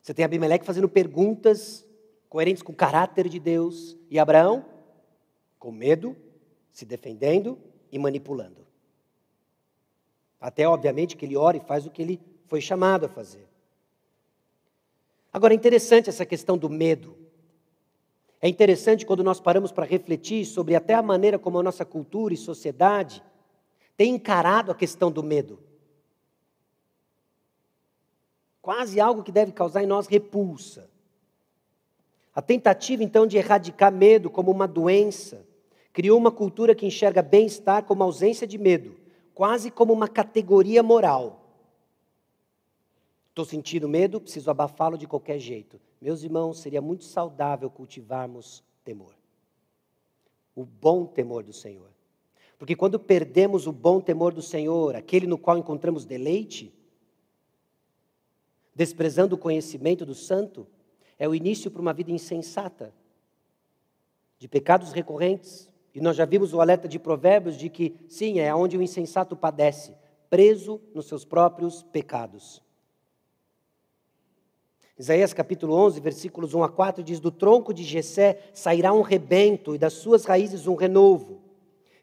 [0.03, 1.87] você tem Abimeleque fazendo perguntas
[2.29, 4.65] coerentes com o caráter de Deus, e Abraão
[5.59, 6.17] com medo,
[6.71, 7.57] se defendendo
[7.91, 8.67] e manipulando.
[10.41, 13.52] Até, obviamente, que ele ora e faz o que ele foi chamado a fazer.
[15.33, 17.17] Agora, é interessante essa questão do medo.
[18.41, 22.35] É interessante quando nós paramos para refletir sobre até a maneira como a nossa cultura
[22.35, 23.23] e sociedade
[23.97, 25.59] tem encarado a questão do medo.
[28.61, 30.91] Quase algo que deve causar em nós repulsa.
[32.35, 35.47] A tentativa, então, de erradicar medo como uma doença
[35.93, 38.97] criou uma cultura que enxerga bem-estar como ausência de medo,
[39.35, 41.42] quase como uma categoria moral.
[43.33, 45.81] Estou sentindo medo, preciso abafá-lo de qualquer jeito.
[45.99, 49.15] Meus irmãos, seria muito saudável cultivarmos temor.
[50.55, 51.89] O bom temor do Senhor.
[52.59, 56.75] Porque quando perdemos o bom temor do Senhor, aquele no qual encontramos deleite,
[58.75, 60.67] desprezando o conhecimento do santo,
[61.19, 62.93] é o início para uma vida insensata,
[64.39, 65.71] de pecados recorrentes.
[65.95, 69.35] E nós já vimos o alerta de Provérbios de que, sim, é onde o insensato
[69.35, 69.97] padece,
[70.29, 72.62] preso nos seus próprios pecados.
[75.03, 79.75] Isaías capítulo 11, versículos 1 a 4 diz: Do tronco de Jessé sairá um rebento
[79.75, 81.41] e das suas raízes um renovo.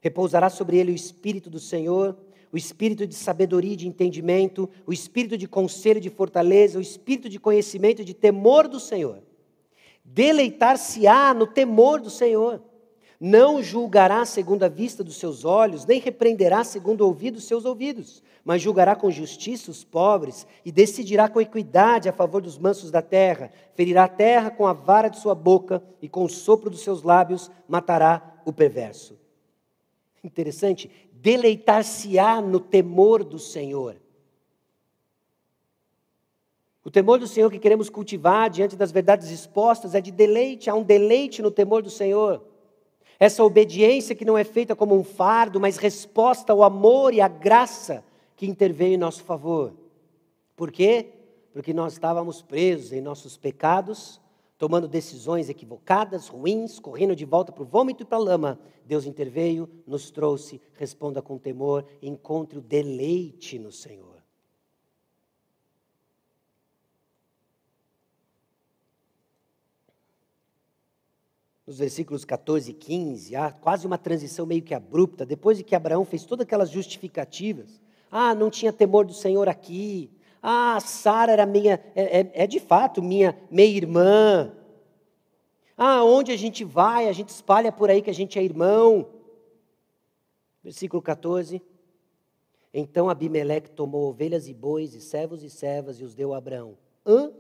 [0.02, 2.18] Repousará sobre ele o espírito do Senhor,
[2.52, 6.82] o espírito de sabedoria e de entendimento, o espírito de conselho e de fortaleza, o
[6.82, 9.24] espírito de conhecimento e de temor do Senhor.
[10.04, 12.62] Deleitar-se-á no temor do Senhor.
[13.20, 17.65] Não julgará segundo a vista dos seus olhos, nem repreenderá segundo o ouvido dos seus
[17.65, 22.91] ouvidos, mas julgará com justiça os pobres e decidirá com equidade a favor dos mansos
[22.91, 23.51] da terra.
[23.76, 27.03] Ferirá a terra com a vara de sua boca e com o sopro dos seus
[27.03, 29.20] lábios matará o perverso.
[30.24, 33.97] Interessante, deleitar-se-á no temor do Senhor.
[36.86, 40.74] O temor do Senhor que queremos cultivar diante das verdades expostas é de deleite, há
[40.74, 42.49] um deleite no temor do Senhor.
[43.20, 47.28] Essa obediência que não é feita como um fardo, mas resposta ao amor e à
[47.28, 48.03] graça
[48.36, 49.74] que interveio em nosso favor.
[50.55, 51.07] Por quê?
[51.51, 54.22] Porque nós estávamos presos em nossos pecados,
[54.57, 58.59] tomando decisões equivocadas, ruins, correndo de volta para o vômito e para a lama.
[58.86, 64.18] Deus interveio, nos trouxe, responda com temor, encontre o deleite no Senhor.
[71.70, 75.76] Nos versículos 14 e 15, há quase uma transição meio que abrupta, depois de que
[75.76, 77.80] Abraão fez todas aquelas justificativas.
[78.09, 80.09] Ah, não tinha temor do Senhor aqui.
[80.41, 84.51] Ah, Sara era minha, é, é, é de fato minha meia-irmã.
[85.78, 89.07] Ah, onde a gente vai, a gente espalha por aí que a gente é irmão.
[90.63, 91.61] Versículo 14.
[92.74, 96.76] Então Abimeleque tomou ovelhas e bois, e servos e servas, e os deu a Abraão.
[97.05, 97.32] Hã?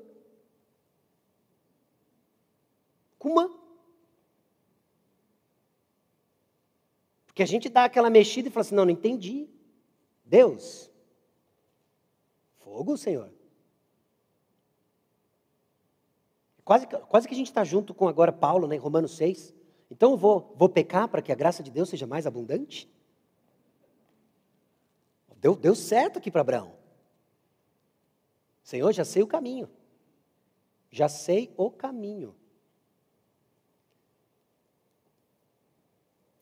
[3.17, 3.58] Como?
[7.39, 9.47] Que a gente dá aquela mexida e fala assim: não, não entendi.
[10.25, 10.91] Deus,
[12.57, 13.31] fogo, Senhor.
[16.65, 19.53] Quase, quase que a gente está junto com agora Paulo, né, em Romanos 6.
[19.89, 22.91] Então eu vou, vou pecar para que a graça de Deus seja mais abundante?
[25.37, 26.73] Deu, deu certo aqui para Abraão.
[28.61, 29.69] Senhor, já sei o caminho.
[30.91, 32.35] Já sei o caminho.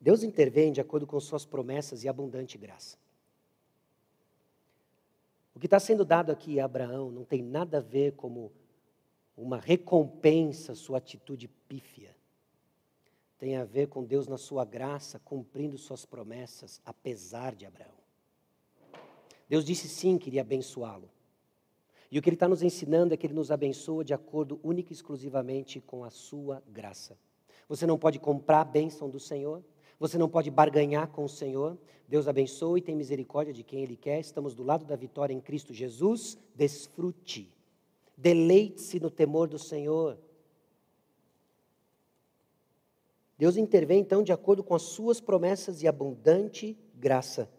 [0.07, 2.97] Deus intervém de acordo com suas promessas e abundante graça.
[5.53, 8.49] O que está sendo dado aqui a Abraão não tem nada a ver como
[9.35, 12.15] uma recompensa sua atitude pífia.
[13.37, 17.91] Tem a ver com Deus na sua graça, cumprindo suas promessas, apesar de Abraão.
[19.49, 21.09] Deus disse sim que iria abençoá-lo.
[22.09, 24.93] E o que ele está nos ensinando é que ele nos abençoa de acordo única
[24.93, 27.17] e exclusivamente com a sua graça.
[27.67, 29.61] Você não pode comprar a bênção do Senhor,
[29.99, 31.77] você não pode barganhar com o Senhor.
[32.07, 34.19] Deus abençoe e tem misericórdia de quem Ele quer.
[34.19, 36.37] Estamos do lado da vitória em Cristo Jesus.
[36.55, 37.51] Desfrute.
[38.15, 40.17] Deleite-se no temor do Senhor.
[43.37, 47.49] Deus intervém então de acordo com as suas promessas e abundante graça.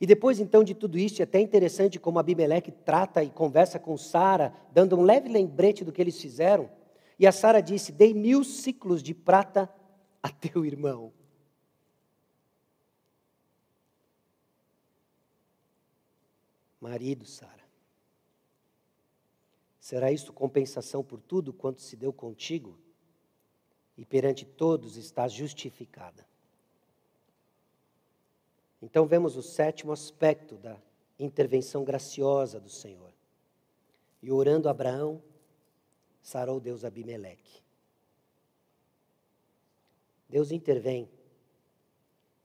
[0.00, 3.96] E depois então de tudo isso, é até interessante como Abimeleque trata e conversa com
[3.96, 6.68] Sara, dando um leve lembrete do que eles fizeram.
[7.18, 9.70] E a Sara disse: Dei mil ciclos de prata
[10.22, 11.12] a teu irmão.
[16.80, 17.62] Marido, Sara,
[19.78, 22.78] será isso compensação por tudo quanto se deu contigo?
[23.96, 26.26] E perante todos estás justificada.
[28.80, 30.76] Então vemos o sétimo aspecto da
[31.18, 33.12] intervenção graciosa do Senhor.
[34.20, 35.22] E orando Abraão,
[36.20, 37.61] sarou Deus Abimeleque.
[40.32, 41.06] Deus intervém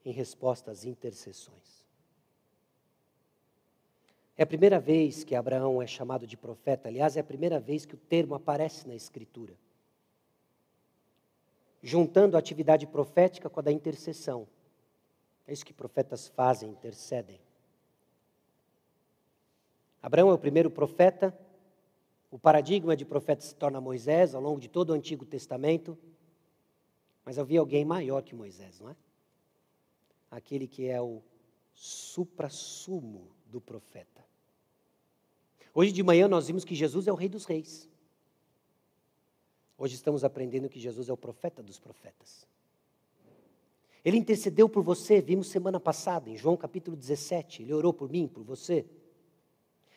[0.04, 1.88] em resposta às intercessões.
[4.38, 7.86] É a primeira vez que Abraão é chamado de profeta, aliás, é a primeira vez
[7.86, 9.54] que o termo aparece na Escritura.
[11.82, 14.46] Juntando a atividade profética com a da intercessão.
[15.48, 17.40] É isso que profetas fazem, intercedem.
[20.02, 21.34] Abraão é o primeiro profeta,
[22.30, 25.98] o paradigma de profeta se torna Moisés ao longo de todo o Antigo Testamento.
[27.28, 28.96] Mas havia alguém maior que Moisés, não é?
[30.32, 31.22] Aquele que é o
[31.74, 34.24] supra-sumo do profeta.
[35.74, 37.90] Hoje de manhã nós vimos que Jesus é o Rei dos Reis.
[39.78, 42.48] Hoje estamos aprendendo que Jesus é o profeta dos profetas.
[44.06, 47.62] Ele intercedeu por você, vimos semana passada, em João capítulo 17.
[47.62, 48.86] Ele orou por mim, por você.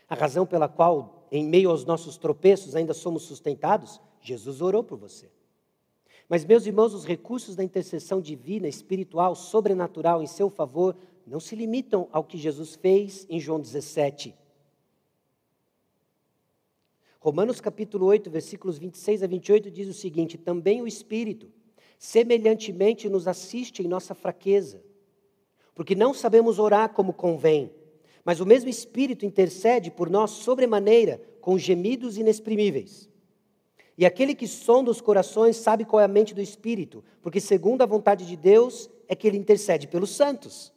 [0.08, 4.98] A razão pela qual, em meio aos nossos tropeços, ainda somos sustentados, Jesus orou por
[4.98, 5.30] você.
[6.30, 11.56] Mas, meus irmãos, os recursos da intercessão divina, espiritual, sobrenatural em seu favor, não se
[11.56, 14.32] limitam ao que Jesus fez em João 17.
[17.18, 21.50] Romanos capítulo 8, versículos 26 a 28 diz o seguinte: Também o Espírito,
[21.98, 24.80] semelhantemente, nos assiste em nossa fraqueza,
[25.74, 27.72] porque não sabemos orar como convém,
[28.24, 33.09] mas o mesmo Espírito intercede por nós sobremaneira, com gemidos inexprimíveis.
[34.00, 37.82] E aquele que sonda os corações sabe qual é a mente do Espírito, porque segundo
[37.82, 40.72] a vontade de Deus é que ele intercede pelos santos.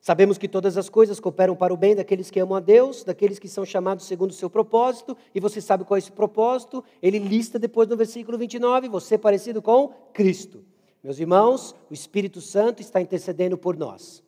[0.00, 3.38] Sabemos que todas as coisas cooperam para o bem daqueles que amam a Deus, daqueles
[3.38, 7.20] que são chamados segundo o seu propósito, e você sabe qual é esse propósito, ele
[7.20, 10.64] lista depois no versículo 29, você parecido com Cristo.
[11.00, 14.20] Meus irmãos, o Espírito Santo está intercedendo por nós.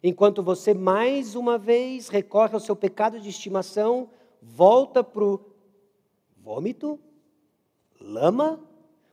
[0.00, 4.10] Enquanto você mais uma vez recorre ao seu pecado de estimação,
[4.40, 5.51] volta para o
[6.42, 6.98] vômito,
[8.00, 8.60] lama,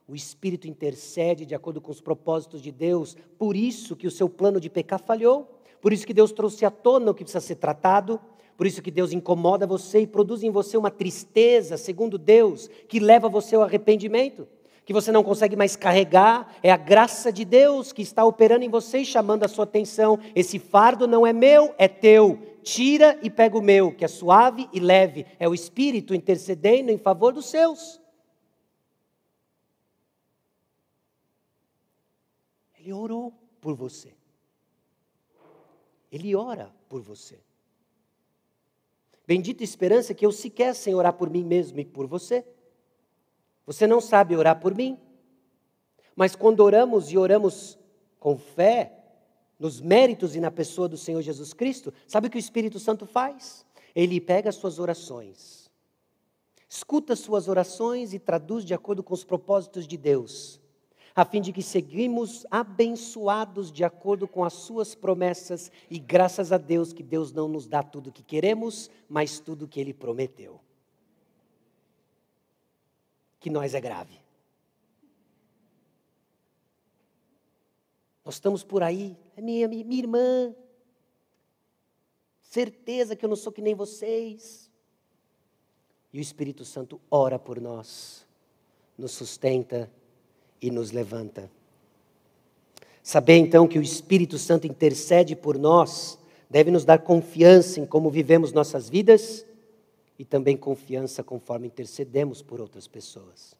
[0.07, 4.27] o Espírito intercede de acordo com os propósitos de Deus, por isso que o seu
[4.27, 5.47] plano de pecar falhou,
[5.79, 8.19] por isso que Deus trouxe à tona o que precisa ser tratado,
[8.59, 12.99] Por isso que Deus incomoda você e produz em você uma tristeza, segundo Deus, que
[12.99, 14.45] leva você ao arrependimento,
[14.83, 16.53] que você não consegue mais carregar.
[16.61, 20.19] É a graça de Deus que está operando em você e chamando a sua atenção.
[20.35, 22.37] Esse fardo não é meu, é teu.
[22.63, 25.25] Tira e pega o meu, que é suave e leve.
[25.39, 27.99] É o Espírito intercedendo em favor dos seus.
[32.77, 34.13] Ele orou por você.
[36.11, 37.39] Ele ora por você.
[39.27, 42.43] Bendita esperança que eu sequer sem orar por mim mesmo e por você.
[43.65, 44.99] Você não sabe orar por mim.
[46.15, 47.77] Mas quando oramos e oramos
[48.19, 48.98] com fé,
[49.59, 53.05] nos méritos e na pessoa do Senhor Jesus Cristo, sabe o que o Espírito Santo
[53.05, 53.65] faz?
[53.93, 55.69] Ele pega as suas orações,
[56.69, 60.59] escuta as suas orações e traduz de acordo com os propósitos de Deus
[61.15, 66.57] a fim de que seguimos abençoados de acordo com as suas promessas e graças a
[66.57, 69.93] Deus que Deus não nos dá tudo o que queremos, mas tudo o que ele
[69.93, 70.61] prometeu.
[73.37, 74.17] Que nós é grave.
[78.23, 80.55] Nós estamos por aí, minha, minha, minha irmã,
[82.41, 84.69] certeza que eu não sou que nem vocês.
[86.11, 88.25] E o Espírito Santo ora por nós,
[88.97, 89.89] nos sustenta
[90.61, 91.49] e nos levanta.
[93.03, 96.17] Saber então que o Espírito Santo intercede por nós
[96.49, 99.45] deve nos dar confiança em como vivemos nossas vidas
[100.17, 103.58] e também confiança conforme intercedemos por outras pessoas.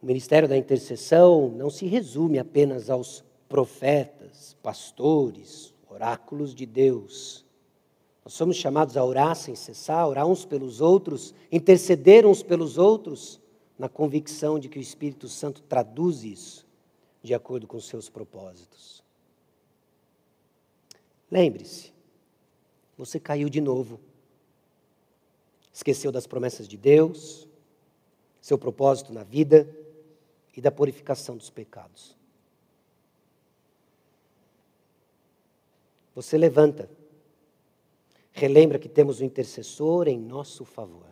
[0.00, 7.44] O ministério da intercessão não se resume apenas aos profetas, pastores, oráculos de Deus.
[8.24, 13.40] Nós somos chamados a orar sem cessar, orar uns pelos outros, interceder uns pelos outros
[13.76, 16.66] na convicção de que o Espírito Santo traduz isso
[17.22, 19.02] de acordo com seus propósitos.
[21.30, 21.92] Lembre-se,
[22.96, 23.98] você caiu de novo.
[25.72, 27.46] Esqueceu das promessas de Deus,
[28.40, 29.68] seu propósito na vida
[30.58, 32.16] e da purificação dos pecados.
[36.16, 36.90] Você levanta,
[38.32, 41.06] relembra que temos um intercessor em nosso favor,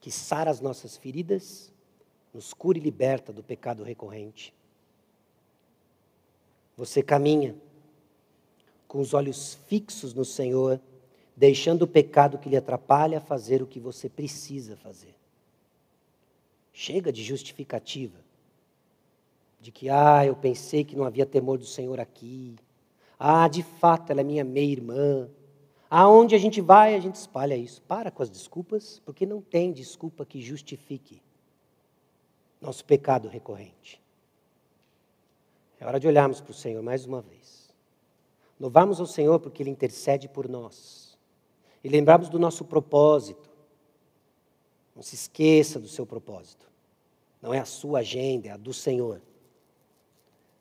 [0.00, 1.72] que sara as nossas feridas
[2.34, 4.52] nos cura e liberta do pecado recorrente.
[6.76, 7.54] Você caminha
[8.88, 10.80] com os olhos fixos no Senhor,
[11.36, 15.14] deixando o pecado que lhe atrapalha fazer o que você precisa fazer.
[16.72, 18.25] Chega de justificativa,
[19.60, 22.56] de que, ah, eu pensei que não havia temor do Senhor aqui.
[23.18, 25.28] Ah, de fato, ela é minha meia-irmã.
[25.88, 27.80] Aonde a gente vai, a gente espalha isso.
[27.82, 31.22] Para com as desculpas, porque não tem desculpa que justifique
[32.60, 34.02] nosso pecado recorrente.
[35.78, 37.70] É hora de olharmos para o Senhor mais uma vez.
[38.58, 41.16] Louvarmos ao Senhor porque Ele intercede por nós.
[41.84, 43.50] E lembrarmos do nosso propósito.
[44.94, 46.66] Não se esqueça do seu propósito.
[47.40, 49.20] Não é a sua agenda, é a do Senhor.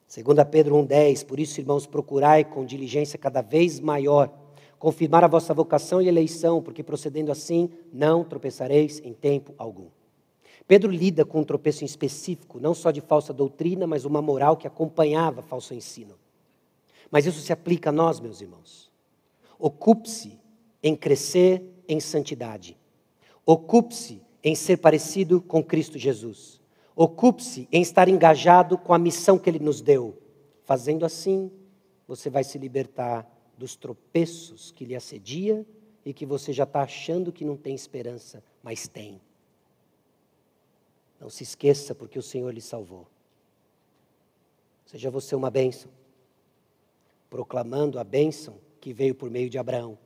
[0.08, 4.32] 2 Pedro 1,10, por isso, irmãos, procurai com diligência cada vez maior
[4.78, 9.88] confirmar a vossa vocação e eleição, porque procedendo assim não tropeçareis em tempo algum.
[10.68, 14.68] Pedro lida com um tropeço específico, não só de falsa doutrina, mas uma moral que
[14.68, 16.16] acompanhava falso ensino.
[17.12, 18.92] Mas isso se aplica a nós, meus irmãos.
[19.60, 20.40] Ocupe-se
[20.82, 22.78] em crescer em santidade.
[23.46, 26.62] Ocupe-se em ser parecido com Cristo Jesus.
[26.96, 30.18] Ocupe-se em estar engajado com a missão que Ele nos deu.
[30.64, 31.52] Fazendo assim,
[32.08, 35.66] você vai se libertar dos tropeços que lhe assedia
[36.06, 39.20] e que você já está achando que não tem esperança, mas tem.
[41.20, 43.08] Não se esqueça, porque o Senhor lhe salvou.
[44.86, 45.90] Seja você uma bênção,
[47.30, 49.98] proclamando a bênção que veio por meio de Abraão,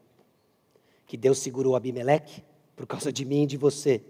[1.05, 2.43] que Deus segurou Abimeleque
[2.75, 4.01] por causa de mim e de você,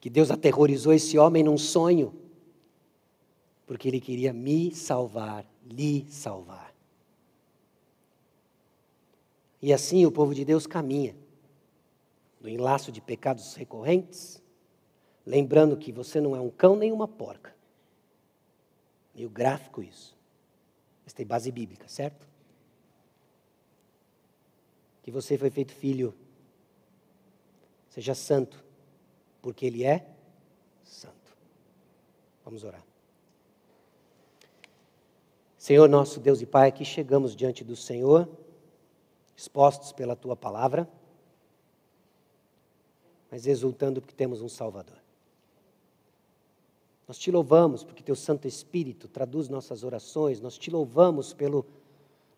[0.00, 2.14] que Deus aterrorizou esse homem num sonho,
[3.66, 6.74] porque ele queria me salvar, lhe salvar.
[9.60, 11.16] E assim o povo de Deus caminha
[12.40, 14.40] no enlaço de pecados recorrentes,
[15.28, 17.54] Lembrando que você não é um cão nem uma porca.
[19.14, 20.16] Meio gráfico isso.
[21.04, 22.26] Mas tem base bíblica, certo?
[25.02, 26.14] Que você foi feito filho.
[27.90, 28.64] Seja santo,
[29.48, 30.06] porque Ele é
[30.84, 31.34] santo.
[32.44, 32.84] Vamos orar.
[35.56, 38.28] Senhor nosso Deus e Pai, aqui chegamos diante do Senhor,
[39.34, 40.86] expostos pela Tua palavra,
[43.30, 44.98] mas exultando porque temos um Salvador.
[47.06, 51.64] Nós te louvamos porque teu Santo Espírito traduz nossas orações, nós te louvamos pelo,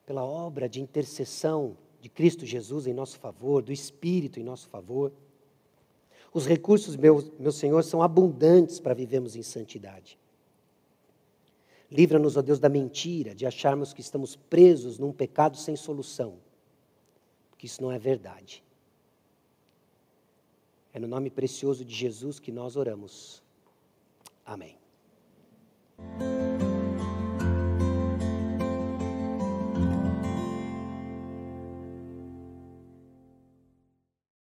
[0.06, 5.12] pela obra de intercessão de Cristo Jesus em nosso favor, do Espírito em nosso favor.
[6.32, 10.18] Os recursos, meu, meu Senhor, são abundantes para vivermos em santidade.
[11.90, 16.38] Livra-nos, ó Deus, da mentira, de acharmos que estamos presos num pecado sem solução,
[17.50, 18.62] porque isso não é verdade.
[20.92, 23.42] É no nome precioso de Jesus que nós oramos.
[24.44, 24.78] Amém.